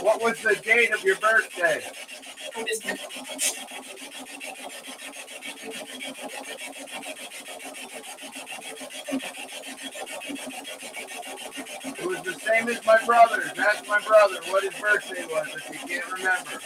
What 0.02 0.22
was 0.22 0.40
the 0.42 0.56
date 0.64 0.92
of 0.92 1.04
your 1.04 1.18
birthday? 1.18 1.82
It 2.58 3.00
was 12.08 12.22
the 12.24 12.34
same 12.40 12.70
as 12.70 12.86
my 12.86 12.98
brother's. 13.06 13.52
Ask 13.58 13.88
my 13.88 14.00
brother 14.00 14.36
what 14.50 14.64
his 14.64 14.74
birthday 14.80 15.26
was 15.26 15.48
if 15.56 15.70
you 15.70 15.88
can't 15.88 16.12
remember. 16.14 16.62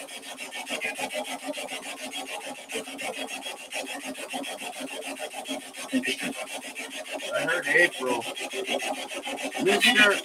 I 7.34 7.42
heard 7.42 7.68
April. 7.68 8.24
Mr. 9.62 10.22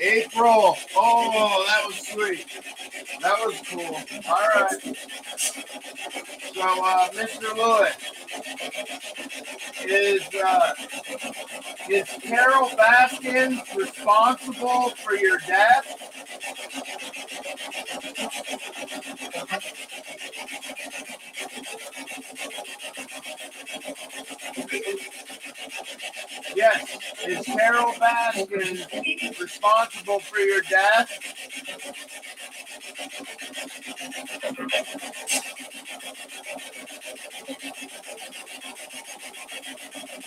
April. 0.00 0.76
Oh, 0.96 1.64
that 1.66 1.86
was 1.86 1.96
sweet. 2.08 2.46
That 3.20 3.38
was 3.44 3.60
cool. 3.68 4.00
All 4.28 4.48
right. 4.54 4.96
So, 6.54 6.84
uh, 6.84 7.08
Mr. 7.10 7.56
Lewis, 7.56 7.96
is 9.84 10.28
uh, 10.44 10.74
is 11.88 12.08
Carole 12.22 12.70
Baskins 12.76 13.60
responsible 13.76 14.90
for 14.90 15.14
your 15.16 15.38
death? 15.46 15.96
Yes. 26.54 26.98
Is 27.26 27.46
Carole 28.08 28.46
Baskins 28.46 29.40
responsible 29.40 30.20
for 30.20 30.38
your 30.38 30.62
death? 30.62 31.10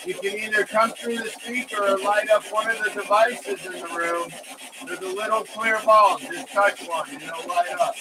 You 0.05 0.15
can 0.15 0.39
either 0.39 0.65
come 0.65 0.91
through 0.91 1.17
the 1.17 1.29
speaker 1.29 1.83
or 1.83 1.99
light 1.99 2.29
up 2.31 2.43
one 2.51 2.69
of 2.69 2.83
the 2.83 2.89
devices 3.01 3.65
in 3.65 3.73
the 3.73 3.87
room. 3.95 4.29
There's 4.85 4.99
a 4.99 5.15
little 5.15 5.43
clear 5.43 5.79
bulb. 5.85 6.21
Just 6.21 6.47
touch 6.49 6.87
one 6.87 7.09
and 7.09 7.21
it'll 7.21 7.47
light 7.47 7.71
up. 7.79 7.95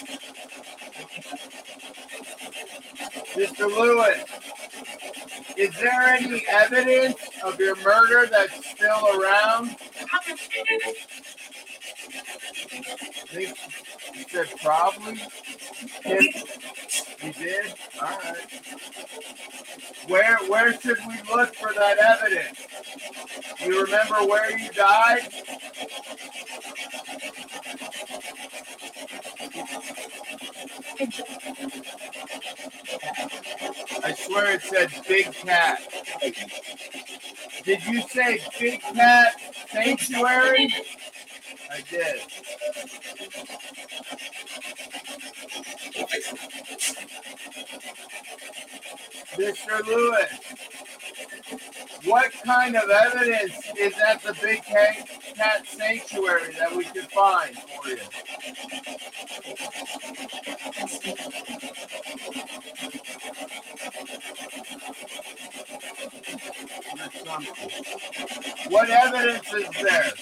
Mr. 3.34 3.66
Lewis, 3.68 4.24
is 5.56 5.74
there 5.78 6.02
any 6.02 6.44
evidence 6.48 7.16
of 7.44 7.58
your 7.60 7.76
murder 7.76 8.26
that's 8.30 8.59
still 8.80 9.20
around? 9.20 9.76
You 13.34 14.24
said 14.30 14.46
Probably. 14.62 15.20
Can, 16.02 16.22
you 17.22 17.32
did? 17.34 17.74
All 18.00 18.08
right. 18.08 18.36
Where 20.08 20.38
where 20.48 20.80
should 20.80 20.98
we 21.06 21.14
look 21.30 21.54
for 21.56 21.74
that 21.74 21.98
evidence? 21.98 22.66
You 23.60 23.84
remember 23.84 24.26
where 24.26 24.58
you 24.58 24.70
died? 24.70 25.28
I 34.02 34.14
swear 34.14 34.54
it 34.54 34.62
said 34.62 34.90
Big 35.06 35.32
Cat. 35.32 35.80
Did 37.64 37.84
you 37.86 38.00
say 38.08 38.40
Big 38.58 38.80
Cat 38.80 39.34
Sanctuary? 39.68 40.74
I 41.70 41.80
did. 41.90 42.20
Mr. 49.36 49.86
Lewis, 49.86 50.40
what 52.04 52.32
kind 52.44 52.76
of 52.76 52.88
evidence 52.88 53.54
is 53.78 53.94
at 53.98 54.22
the 54.22 54.34
Big 54.42 54.62
Cat, 54.64 55.66
Sanctuary 55.66 56.52
that 56.58 56.74
we 56.76 56.84
could 56.84 57.10
find 57.10 57.56
for 57.56 57.88
you? 57.88 57.98
What 68.68 68.88
evidence 68.88 69.52
is 69.52 69.68
there? 69.82 70.12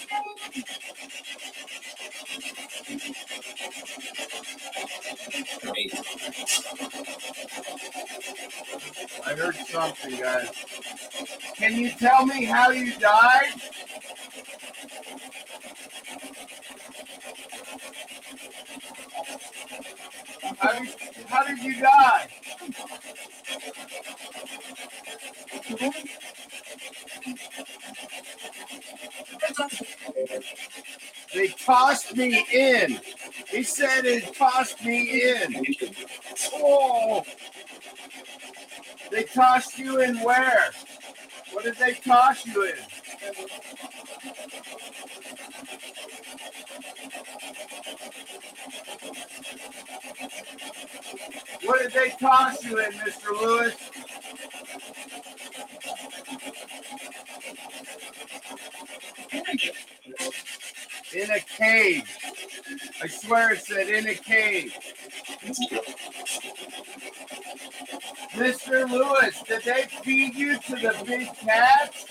I 9.25 9.35
heard 9.35 9.55
something, 9.55 10.17
guys. 10.19 10.51
Can 11.55 11.77
you 11.77 11.91
tell 11.91 12.27
me 12.27 12.45
how 12.45 12.71
you 12.71 12.93
died? 12.99 13.53
How 20.59 20.73
did, 20.73 20.89
how 21.29 21.45
did 21.45 21.59
you 21.63 21.81
die? 21.81 22.29
They 31.35 31.49
tossed 31.49 32.17
me 32.17 32.45
in. 32.53 33.01
He 33.51 33.63
said 33.63 34.05
it 34.05 34.35
tossed 34.35 34.85
me 34.85 35.31
in. 35.33 35.65
Oh. 36.55 37.25
They 39.11 39.25
tossed 39.25 39.79
you 39.79 40.01
in 40.01 40.19
where? 40.21 40.71
What 41.53 41.65
did 41.65 41.77
they 41.77 41.95
toss 41.95 42.47
you 42.47 42.65
in? 42.65 42.77
What 51.65 51.83
did 51.83 51.93
they 51.93 52.11
toss 52.21 52.65
you 52.65 52.79
in, 52.79 52.93
Mr. 52.93 53.41
Lewis? 53.41 53.88
Cage. 61.69 62.17
I 63.03 63.07
swear 63.09 63.53
it 63.53 63.61
said 63.61 63.89
in 63.91 64.09
a 64.09 64.15
cage. 64.15 64.73
Mr. 68.33 68.91
Lewis, 68.91 69.43
did 69.43 69.63
they 69.65 69.83
feed 70.03 70.35
you 70.35 70.59
to 70.61 70.77
the 70.77 71.05
big 71.05 71.29
cats? 71.37 72.07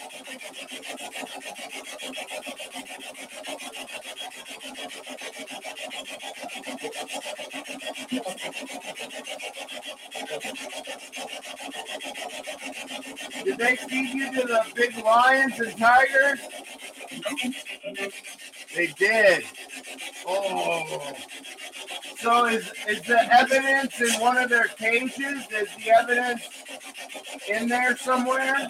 Did 13.43 13.57
they 13.57 13.75
feed 13.75 14.13
you 14.13 14.33
to 14.33 14.47
the 14.47 14.63
big 14.75 14.97
lions 15.03 15.59
and 15.59 15.75
tigers? 15.79 16.41
They 18.77 18.93
did. 18.95 19.43
Oh. 20.27 21.15
So 22.17 22.45
is 22.45 22.71
is 22.87 23.01
the 23.01 23.19
evidence 23.33 23.99
in 23.99 24.21
one 24.21 24.37
of 24.37 24.51
their 24.51 24.67
cages? 24.67 25.47
Is 25.51 25.69
the 25.83 25.89
evidence 25.99 26.47
in 27.49 27.67
there 27.67 27.97
somewhere? 27.97 28.69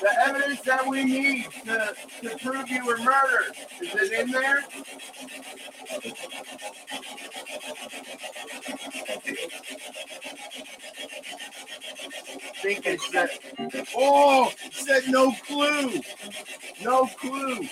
The 0.00 0.28
evidence 0.28 0.60
that 0.60 0.86
we 0.86 1.04
need 1.06 1.46
to, 1.64 1.96
to 2.22 2.38
prove 2.38 2.70
you 2.70 2.86
were 2.86 2.98
murdered, 2.98 3.56
is 3.80 3.94
it 3.94 4.12
in 4.12 4.30
there? 4.30 4.62
Think 12.74 12.86
it 12.86 13.00
said, 13.00 13.86
oh, 13.96 14.52
said 14.70 15.02
no 15.08 15.32
clue. 15.46 16.00
No 16.82 17.06
clue. 17.06 17.68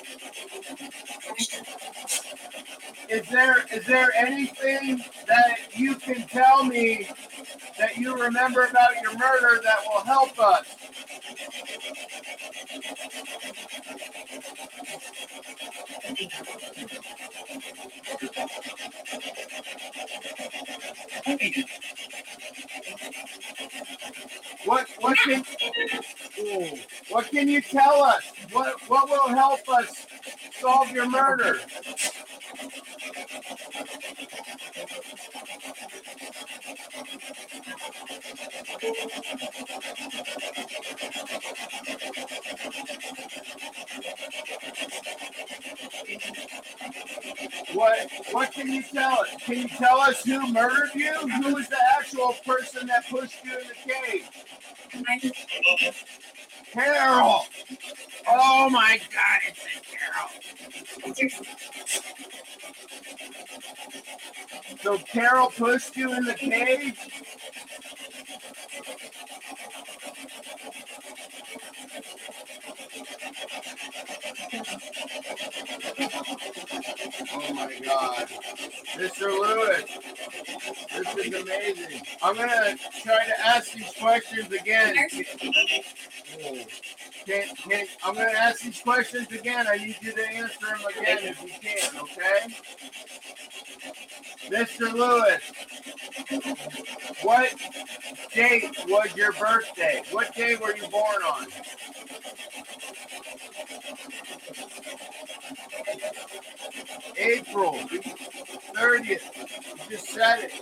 Is 3.08 3.28
there 3.28 3.64
is 3.72 3.86
there 3.86 4.12
anything 4.16 5.02
that 5.26 5.58
you 5.74 5.96
can 5.96 6.26
tell 6.28 6.64
me 6.64 7.08
that 7.78 7.96
you 7.96 8.16
remember 8.16 8.64
about 8.66 9.00
your 9.02 9.12
murder 9.18 9.60
that 9.62 9.78
will 9.88 10.04
help 10.04 10.38
us? 10.38 10.66
What 25.00 25.18
can 25.18 25.44
what 27.10 27.30
can 27.30 27.48
you 27.48 27.62
tell 27.62 28.02
us? 28.02 28.32
What 28.52 28.80
what 28.88 29.08
will 29.10 29.28
help 29.28 29.68
us 29.68 30.06
solve 30.60 30.90
your 30.92 31.08
murder? 31.10 31.60
What 47.74 48.10
what 48.32 48.52
can 48.52 48.72
you 48.72 48.82
tell 48.82 49.20
us? 49.20 49.28
Can 49.44 49.58
you 49.58 49.68
tell 49.68 50.00
us 50.00 50.24
who 50.24 50.52
murdered 50.52 50.90
you? 50.94 51.12
Who 51.12 51.54
was 51.54 51.68
the 51.68 51.78
actual 51.98 52.34
person 52.46 52.88
that 52.88 53.08
pushed 53.08 53.44
you 53.44 53.52
in 53.58 53.68
the 53.68 53.74
Carol. 56.72 57.46
Oh 58.28 58.70
my 58.70 59.00
God! 59.12 59.40
It's 59.48 59.66
Carol. 59.90 60.30
So 64.82 64.98
Carol 64.98 65.48
pushed 65.48 65.96
you 65.96 66.12
in 66.14 66.24
the 66.24 66.34
cage. 66.34 66.96
Oh 77.32 77.54
my 77.54 77.80
God. 77.84 78.28
Mr. 78.96 79.22
Lewis, 79.22 79.90
this 81.04 81.26
is 81.26 81.34
amazing. 81.34 82.02
I'm 82.22 82.36
to 82.36 82.78
try 83.02 83.24
to 83.24 83.46
ask 83.46 83.72
these 83.72 83.92
questions 83.98 84.52
again. 84.52 84.94
Can, 87.26 87.44
can, 87.56 87.86
I'm 88.04 88.14
to 88.14 88.22
ask 88.22 88.62
these 88.62 88.80
questions 88.80 89.30
again. 89.32 89.66
I 89.68 89.76
need 89.76 89.96
you 90.00 90.12
to 90.12 90.28
answer 90.28 90.66
them 90.66 90.80
again 90.98 91.18
if 91.22 91.42
you 91.42 91.50
can, 91.60 92.00
okay? 92.00 92.54
Mr. 94.50 94.92
Lewis, 94.92 95.42
what 97.22 97.54
date 98.34 98.76
was 98.88 99.14
your 99.16 99.32
birthday? 99.32 100.02
What 100.10 100.34
day 100.34 100.56
were 100.56 100.76
you 100.76 100.86
born 100.88 101.22
on? 101.22 101.46
April 107.20 107.74
30th. 108.74 109.08
You 109.08 109.90
just 109.90 110.08
said 110.08 110.40
it. 110.40 110.52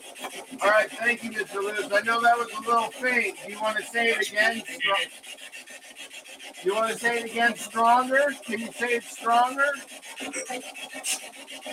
All 0.61 0.71
right, 0.71 0.91
thank 0.91 1.23
you, 1.23 1.31
Mr. 1.31 1.57
Lewis. 1.57 1.89
I 1.93 2.01
know 2.03 2.21
that 2.21 2.37
was 2.37 2.49
a 2.53 2.69
little 2.69 2.91
faint. 2.91 3.39
Do 3.45 3.53
you 3.53 3.61
want 3.61 3.79
to 3.79 3.85
say 3.85 4.11
it 4.11 4.29
again? 4.29 4.63
You 6.65 6.75
want 6.75 6.93
to 6.93 6.99
say 6.99 7.21
it 7.21 7.31
again 7.31 7.55
stronger? 7.57 8.35
Can 8.45 8.61
you 8.61 8.73
say 8.73 8.97
it 8.97 9.05
stronger? 9.05 9.71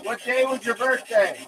What 0.04 0.24
day 0.24 0.46
was 0.46 0.64
your 0.66 0.76
birthday? 0.76 1.40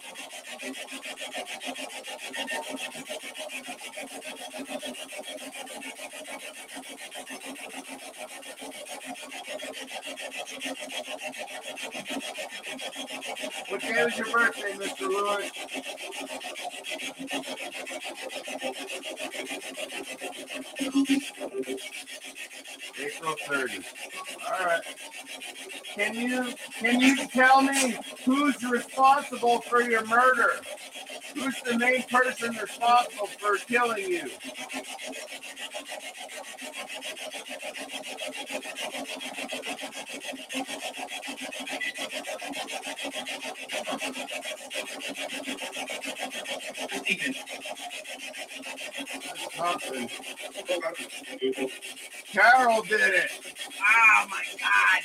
Was 14.08 14.18
your 14.18 14.32
birthday, 14.32 14.72
Mr. 14.74 15.02
Lewis? 15.02 15.52
April 23.00 23.36
30. 23.48 23.84
All 24.46 24.66
right. 24.66 24.82
Can 25.96 26.16
you 26.16 26.54
can 26.80 27.02
you 27.02 27.28
tell 27.28 27.62
me 27.62 27.98
who's 28.24 28.64
responsible 28.64 29.60
for 29.62 29.82
your 29.82 30.06
murder? 30.06 30.52
Who's 31.36 31.62
the 31.64 31.78
main 31.78 32.04
person 32.04 32.56
responsible 32.56 33.28
for 33.28 33.58
killing 33.58 34.08
you? 34.10 34.30
Thompson. 49.58 50.10
Carol 52.32 52.82
did 52.84 53.14
it. 53.14 53.32
Oh 53.82 54.28
my 54.30 54.44
God. 54.60 55.02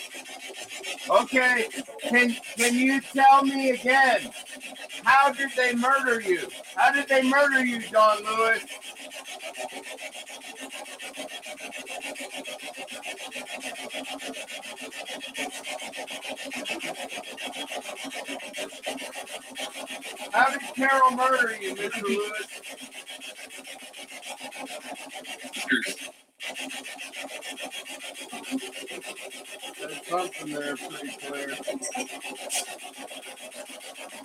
Okay, 1.35 1.67
can 2.03 2.37
can 2.59 2.75
you 2.75 3.01
tell 3.01 3.43
me 3.43 3.71
again? 3.71 4.31
How 5.03 5.33
did 5.33 5.51
they 5.57 5.75
murder 5.75 6.21
you? 6.21 6.47
How 6.77 6.93
did 6.93 7.09
they 7.09 7.23
murder 7.23 7.65
you, 7.65 7.81
Don 7.89 8.23
Lewis? 8.23 8.65
How 20.33 20.51
did 20.51 20.61
Carol 20.75 21.13
murder 21.13 21.57
you, 21.63 21.75
Mr. 21.77 22.03
Lewis? 22.03 22.49
There's 29.81 30.07
something 30.09 30.42
there 30.53 30.77
pretty 30.77 31.17
clear. 31.17 31.49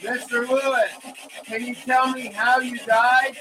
Mr. 0.02 0.48
Lewis, 0.48 0.92
can 1.46 1.66
you 1.66 1.76
tell 1.76 2.12
me 2.12 2.28
how 2.28 2.60
you 2.60 2.78
died? 2.80 3.38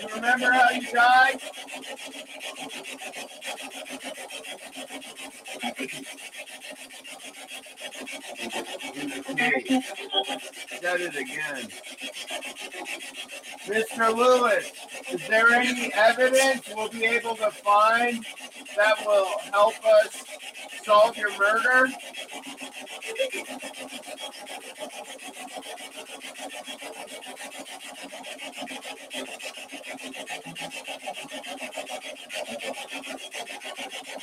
You 0.00 0.08
remember 0.14 0.52
how 0.52 0.70
you 0.70 0.86
died? 0.92 1.40
Said 10.80 11.00
it 11.00 11.16
again. 11.16 11.68
Mr. 13.96 14.14
Lewis, 14.14 14.72
is 15.10 15.26
there 15.26 15.48
any 15.52 15.90
evidence 15.94 16.68
we'll 16.76 16.90
be 16.90 17.06
able 17.06 17.34
to 17.34 17.50
find 17.50 18.26
that 18.76 18.94
will 19.06 19.38
help 19.50 19.74
us 19.86 20.22
solve 20.84 21.16
your 21.16 21.30
murder? 21.38 21.90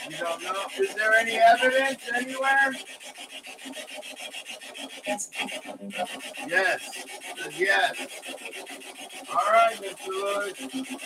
You 0.07 0.17
don't 0.19 0.43
know? 0.43 0.65
Is 0.79 0.93
there 0.93 1.13
any 1.15 1.38
evidence 1.38 2.03
anywhere? 2.15 2.73
Yes. 6.47 7.05
Yes. 7.57 8.12
All 9.45 9.51
right, 9.51 9.75
Mr. 9.77 10.08
Lewis. 10.08 10.97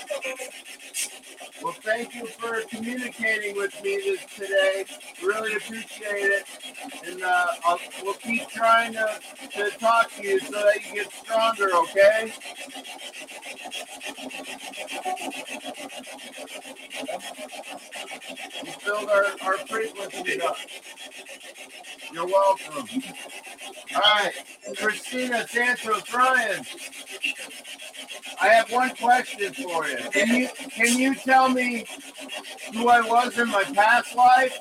Well, 1.63 1.73
thank 1.81 2.13
you 2.15 2.25
for 2.27 2.61
communicating 2.69 3.55
with 3.57 3.73
me 3.83 3.97
this 3.97 4.25
today. 4.35 4.85
Really 5.23 5.55
appreciate 5.55 6.07
it. 6.09 6.45
And 7.05 7.23
uh, 7.23 7.47
I'll, 7.65 7.79
we'll 8.03 8.13
keep 8.15 8.47
trying 8.49 8.93
to, 8.93 9.19
to 9.53 9.71
talk 9.79 10.11
to 10.15 10.23
you 10.23 10.39
so 10.39 10.51
that 10.51 10.79
you 10.87 10.95
get 10.95 11.11
stronger, 11.11 11.69
okay? 11.75 12.33
You 18.63 18.71
filled 18.73 19.09
our, 19.09 19.25
our 19.43 19.57
frequency 19.67 20.41
up. 20.41 20.57
You're 22.13 22.27
welcome. 22.27 22.87
All 23.95 24.01
right, 24.01 24.33
Christina 24.77 25.47
Santos 25.47 26.13
Ryan. 26.13 26.65
I 28.39 28.49
have 28.49 28.71
one 28.71 28.91
question 28.95 29.53
for 29.53 29.87
you. 29.87 29.97
Can 30.11 30.27
you 30.35 30.49
can 30.69 30.97
you 30.97 31.15
tell 31.15 31.49
me 31.49 31.85
who 32.73 32.89
I 32.89 33.01
was 33.01 33.37
in 33.37 33.49
my 33.49 33.63
past 33.63 34.15
life? 34.15 34.57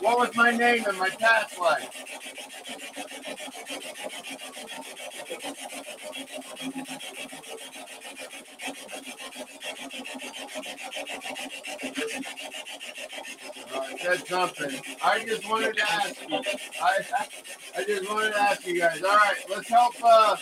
What 0.00 0.18
was 0.18 0.36
my 0.36 0.50
name 0.50 0.84
in 0.88 0.98
my 0.98 1.10
past 1.10 1.58
life? 1.60 2.04
Uh, 13.74 13.96
said 13.98 14.26
something. 14.26 14.80
I 15.02 15.24
just 15.24 15.48
wanted 15.48 15.76
to 15.76 15.92
ask 15.92 16.28
you. 16.28 16.36
I, 16.82 16.98
I 17.18 17.26
just 17.84 18.08
wanted 18.10 18.32
to 18.32 18.40
ask 18.40 18.66
you 18.66 18.80
guys. 18.80 19.02
All 19.02 19.16
right, 19.16 19.36
let's 19.48 19.68
help. 19.68 19.94
Uh, 20.02 20.36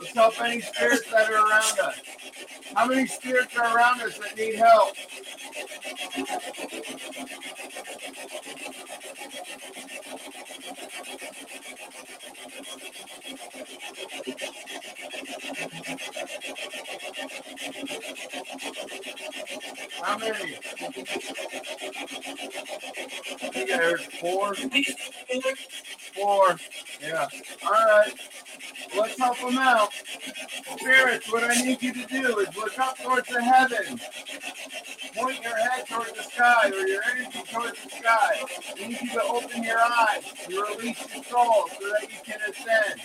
let's 0.00 0.14
help 0.14 0.40
any 0.40 0.60
spirits 0.60 1.10
that 1.10 1.30
are 1.30 1.34
around 1.34 1.78
us. 1.80 2.00
How 2.74 2.86
many 2.86 3.06
spirits 3.06 3.56
are 3.56 3.76
around 3.76 4.02
us 4.02 4.18
that 4.18 4.36
need 4.36 4.56
help? 4.56 4.96
How 20.02 20.18
many? 20.18 20.56
I 23.42 23.48
think 23.48 23.70
I 23.70 23.76
heard 23.76 24.00
four. 24.00 24.54
Four. 26.14 26.56
Yeah. 27.00 27.26
All 27.64 27.72
right. 27.72 28.12
Let's 28.96 29.18
help 29.18 29.38
them 29.40 29.58
out. 29.58 29.92
Spirits, 30.78 31.32
what 31.32 31.44
I 31.44 31.54
need 31.74 31.82
you 31.82 32.06
to 32.06 32.06
do 32.06 32.38
is 32.38 32.56
look 32.56 32.78
up 32.78 32.96
towards 32.98 33.28
the 33.28 33.42
heavens. 33.42 34.00
Point 35.14 35.42
your 35.42 35.56
head 35.56 35.86
towards 35.88 36.12
the 36.12 36.22
sky 36.22 36.70
or 36.70 36.86
your 36.86 37.02
energy 37.10 37.42
towards 37.52 37.82
the 37.82 37.90
sky. 37.90 38.42
I 38.80 38.88
need 38.88 39.00
you 39.00 39.10
to 39.10 39.22
open 39.24 39.64
your 39.64 39.78
eyes. 39.78 40.24
You 40.48 40.66
release 40.66 41.14
your 41.14 41.24
soul 41.24 41.68
so 41.68 41.88
that 41.90 42.02
you 42.02 42.18
can 42.24 42.40
ascend. 42.48 43.00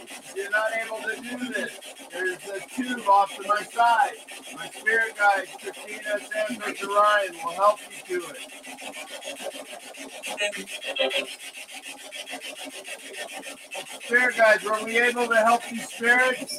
If 0.00 0.34
you're 0.36 0.50
not 0.50 0.72
able 0.84 0.98
to 1.08 1.16
do 1.20 1.52
this, 1.52 1.78
there's 2.10 2.38
a 2.48 2.60
tube 2.74 3.08
off 3.08 3.36
to 3.36 3.42
my 3.46 3.62
side. 3.62 4.16
My 4.56 4.68
spirit 4.68 5.16
guide, 5.16 5.46
Christina 5.60 6.18
Santos 6.32 6.82
Orion, 6.88 7.34
will 7.44 7.52
help 7.52 7.78
you 8.08 8.18
do 8.18 8.26
it. 8.30 8.38
Spirit 14.04 14.36
guides, 14.36 14.64
were 14.64 14.84
we 14.84 14.98
able 14.98 15.28
to 15.28 15.36
help 15.36 15.62
these 15.70 15.88
spirits? 15.88 16.58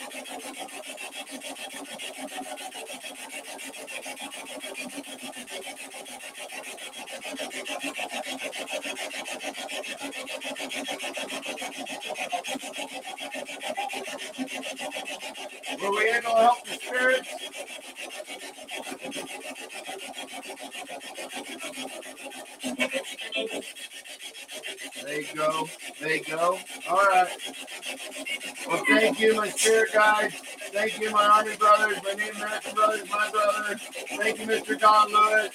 spirit 29.71 29.93
guides. 29.93 30.35
Thank 30.73 30.99
you, 30.99 31.11
my 31.11 31.25
army 31.25 31.55
brothers, 31.55 31.97
my 32.03 32.13
Native 32.13 32.35
American 32.35 32.73
brothers, 32.75 33.09
my 33.09 33.29
brother. 33.31 33.79
Thank 34.17 34.39
you, 34.39 34.47
Mr. 34.47 34.77
Don 34.77 35.07
Lewis. 35.13 35.49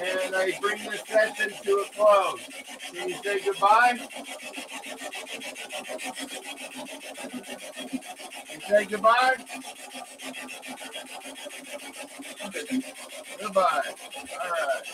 And 0.00 0.34
I 0.34 0.58
bring 0.60 0.82
this 0.84 1.02
session 1.06 1.52
to 1.64 1.72
a 1.72 1.84
close. 1.94 2.40
Can 2.94 3.08
you 3.10 3.16
say 3.22 3.40
goodbye? 3.44 3.98
You 8.52 8.60
say 8.68 8.84
goodbye? 8.86 9.36
Goodbye. 13.38 13.82
All 14.32 14.50
right. 14.50 14.86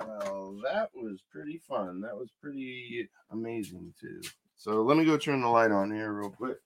Well, 0.00 0.56
that 0.62 0.90
was 0.94 1.18
pretty 1.52 1.64
fun. 1.68 2.00
That 2.00 2.16
was 2.16 2.30
pretty 2.40 3.08
amazing 3.30 3.92
too. 4.00 4.20
So 4.56 4.82
let 4.82 4.96
me 4.96 5.04
go 5.04 5.16
turn 5.16 5.42
the 5.42 5.48
light 5.48 5.70
on 5.70 5.92
here 5.92 6.12
real 6.12 6.30
quick. 6.30 6.56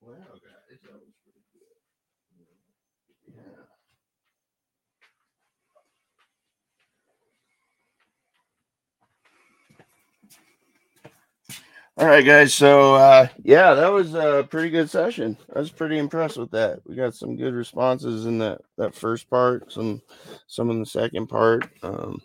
Wow, 0.00 0.14
guys, 0.14 0.78
that 0.82 0.92
was 0.92 1.14
pretty 1.24 1.40
good. 1.52 3.34
Yeah. 3.34 3.64
All 11.96 12.08
right, 12.08 12.26
guys. 12.26 12.52
So 12.52 12.96
uh, 12.96 13.28
yeah, 13.44 13.74
that 13.74 13.92
was 13.92 14.14
a 14.14 14.44
pretty 14.50 14.68
good 14.68 14.90
session. 14.90 15.36
I 15.54 15.60
was 15.60 15.70
pretty 15.70 15.98
impressed 15.98 16.36
with 16.36 16.50
that. 16.50 16.80
We 16.84 16.96
got 16.96 17.14
some 17.14 17.36
good 17.36 17.54
responses 17.54 18.26
in 18.26 18.38
that 18.38 18.62
that 18.76 18.96
first 18.96 19.30
part, 19.30 19.70
some 19.70 20.02
some 20.48 20.70
in 20.70 20.80
the 20.80 20.86
second 20.86 21.28
part. 21.28 21.68
Um, 21.84 22.20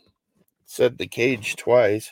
said 0.65 0.97
the 0.97 1.05
cage 1.05 1.55
twice, 1.55 2.09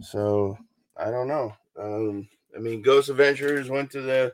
so 0.00 0.56
I 0.96 1.10
don't 1.10 1.28
know. 1.28 1.54
Um, 1.78 2.26
I 2.56 2.58
mean, 2.58 2.80
Ghost 2.80 3.10
Adventures 3.10 3.68
went 3.68 3.90
to 3.90 4.00
the 4.00 4.32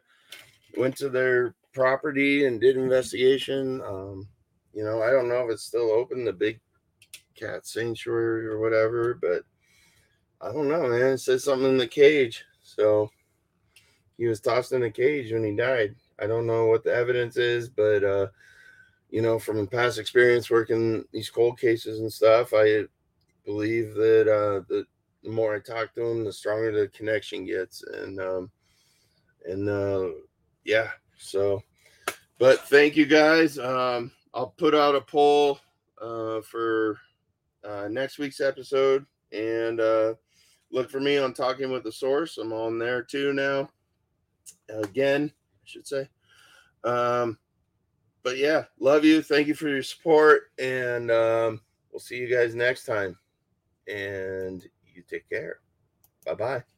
went 0.76 0.96
to 0.98 1.08
their 1.08 1.56
property 1.74 2.46
and 2.46 2.60
did 2.60 2.76
investigation. 2.76 3.82
Um, 3.82 4.28
you 4.72 4.84
know, 4.84 5.02
I 5.02 5.10
don't 5.10 5.28
know 5.28 5.44
if 5.44 5.50
it's 5.50 5.64
still 5.64 5.90
open, 5.90 6.24
the 6.24 6.32
big 6.32 6.60
cat 7.34 7.66
sanctuary 7.66 8.46
or 8.46 8.60
whatever, 8.60 9.18
but 9.20 9.42
I 10.40 10.52
don't 10.52 10.68
know, 10.68 10.88
man. 10.88 11.12
It 11.12 11.18
says 11.18 11.44
something 11.44 11.68
in 11.68 11.78
the 11.78 11.86
cage. 11.86 12.44
So 12.62 13.10
he 14.16 14.26
was 14.26 14.40
tossed 14.40 14.72
in 14.72 14.84
a 14.84 14.90
cage 14.90 15.32
when 15.32 15.44
he 15.44 15.54
died. 15.54 15.94
I 16.20 16.26
don't 16.26 16.46
know 16.46 16.66
what 16.66 16.84
the 16.84 16.94
evidence 16.94 17.36
is, 17.36 17.68
but 17.68 18.04
uh, 18.04 18.28
you 19.10 19.22
know, 19.22 19.38
from 19.38 19.66
past 19.66 19.98
experience 19.98 20.50
working 20.50 21.04
these 21.12 21.30
cold 21.30 21.58
cases 21.58 22.00
and 22.00 22.12
stuff, 22.12 22.52
I 22.54 22.84
believe 23.44 23.94
that 23.94 24.28
uh 24.28 24.60
the, 24.68 24.84
the 25.24 25.30
more 25.30 25.56
I 25.56 25.60
talk 25.60 25.94
to 25.94 26.04
him, 26.04 26.24
the 26.24 26.32
stronger 26.32 26.70
the 26.70 26.88
connection 26.88 27.46
gets. 27.46 27.82
And 27.82 28.20
um 28.20 28.50
and 29.46 29.68
uh 29.68 30.08
yeah, 30.64 30.90
so 31.16 31.62
but 32.38 32.60
thank 32.68 32.96
you 32.96 33.06
guys. 33.06 33.58
Um 33.58 34.12
I'll 34.34 34.54
put 34.58 34.74
out 34.74 34.94
a 34.94 35.00
poll 35.00 35.58
uh 36.00 36.42
for 36.42 36.98
uh 37.64 37.88
next 37.90 38.18
week's 38.18 38.40
episode 38.40 39.06
and 39.32 39.80
uh 39.80 40.14
look 40.70 40.90
for 40.90 41.00
me 41.00 41.18
on 41.18 41.32
Talking 41.32 41.70
with 41.70 41.84
the 41.84 41.92
Source. 41.92 42.38
I'm 42.38 42.52
on 42.52 42.78
there 42.78 43.02
too 43.02 43.32
now. 43.32 43.68
Again, 44.68 45.32
I 45.34 45.64
should 45.64 45.86
say. 45.86 46.08
Um, 46.84 47.38
but 48.22 48.36
yeah, 48.38 48.64
love 48.78 49.04
you. 49.04 49.22
Thank 49.22 49.48
you 49.48 49.54
for 49.54 49.68
your 49.68 49.82
support, 49.82 50.50
and 50.58 51.10
um, 51.10 51.60
we'll 51.90 52.00
see 52.00 52.16
you 52.16 52.28
guys 52.28 52.54
next 52.54 52.84
time. 52.84 53.16
And 53.86 54.66
you 54.94 55.02
take 55.08 55.28
care. 55.28 55.60
Bye 56.26 56.34
bye. 56.34 56.77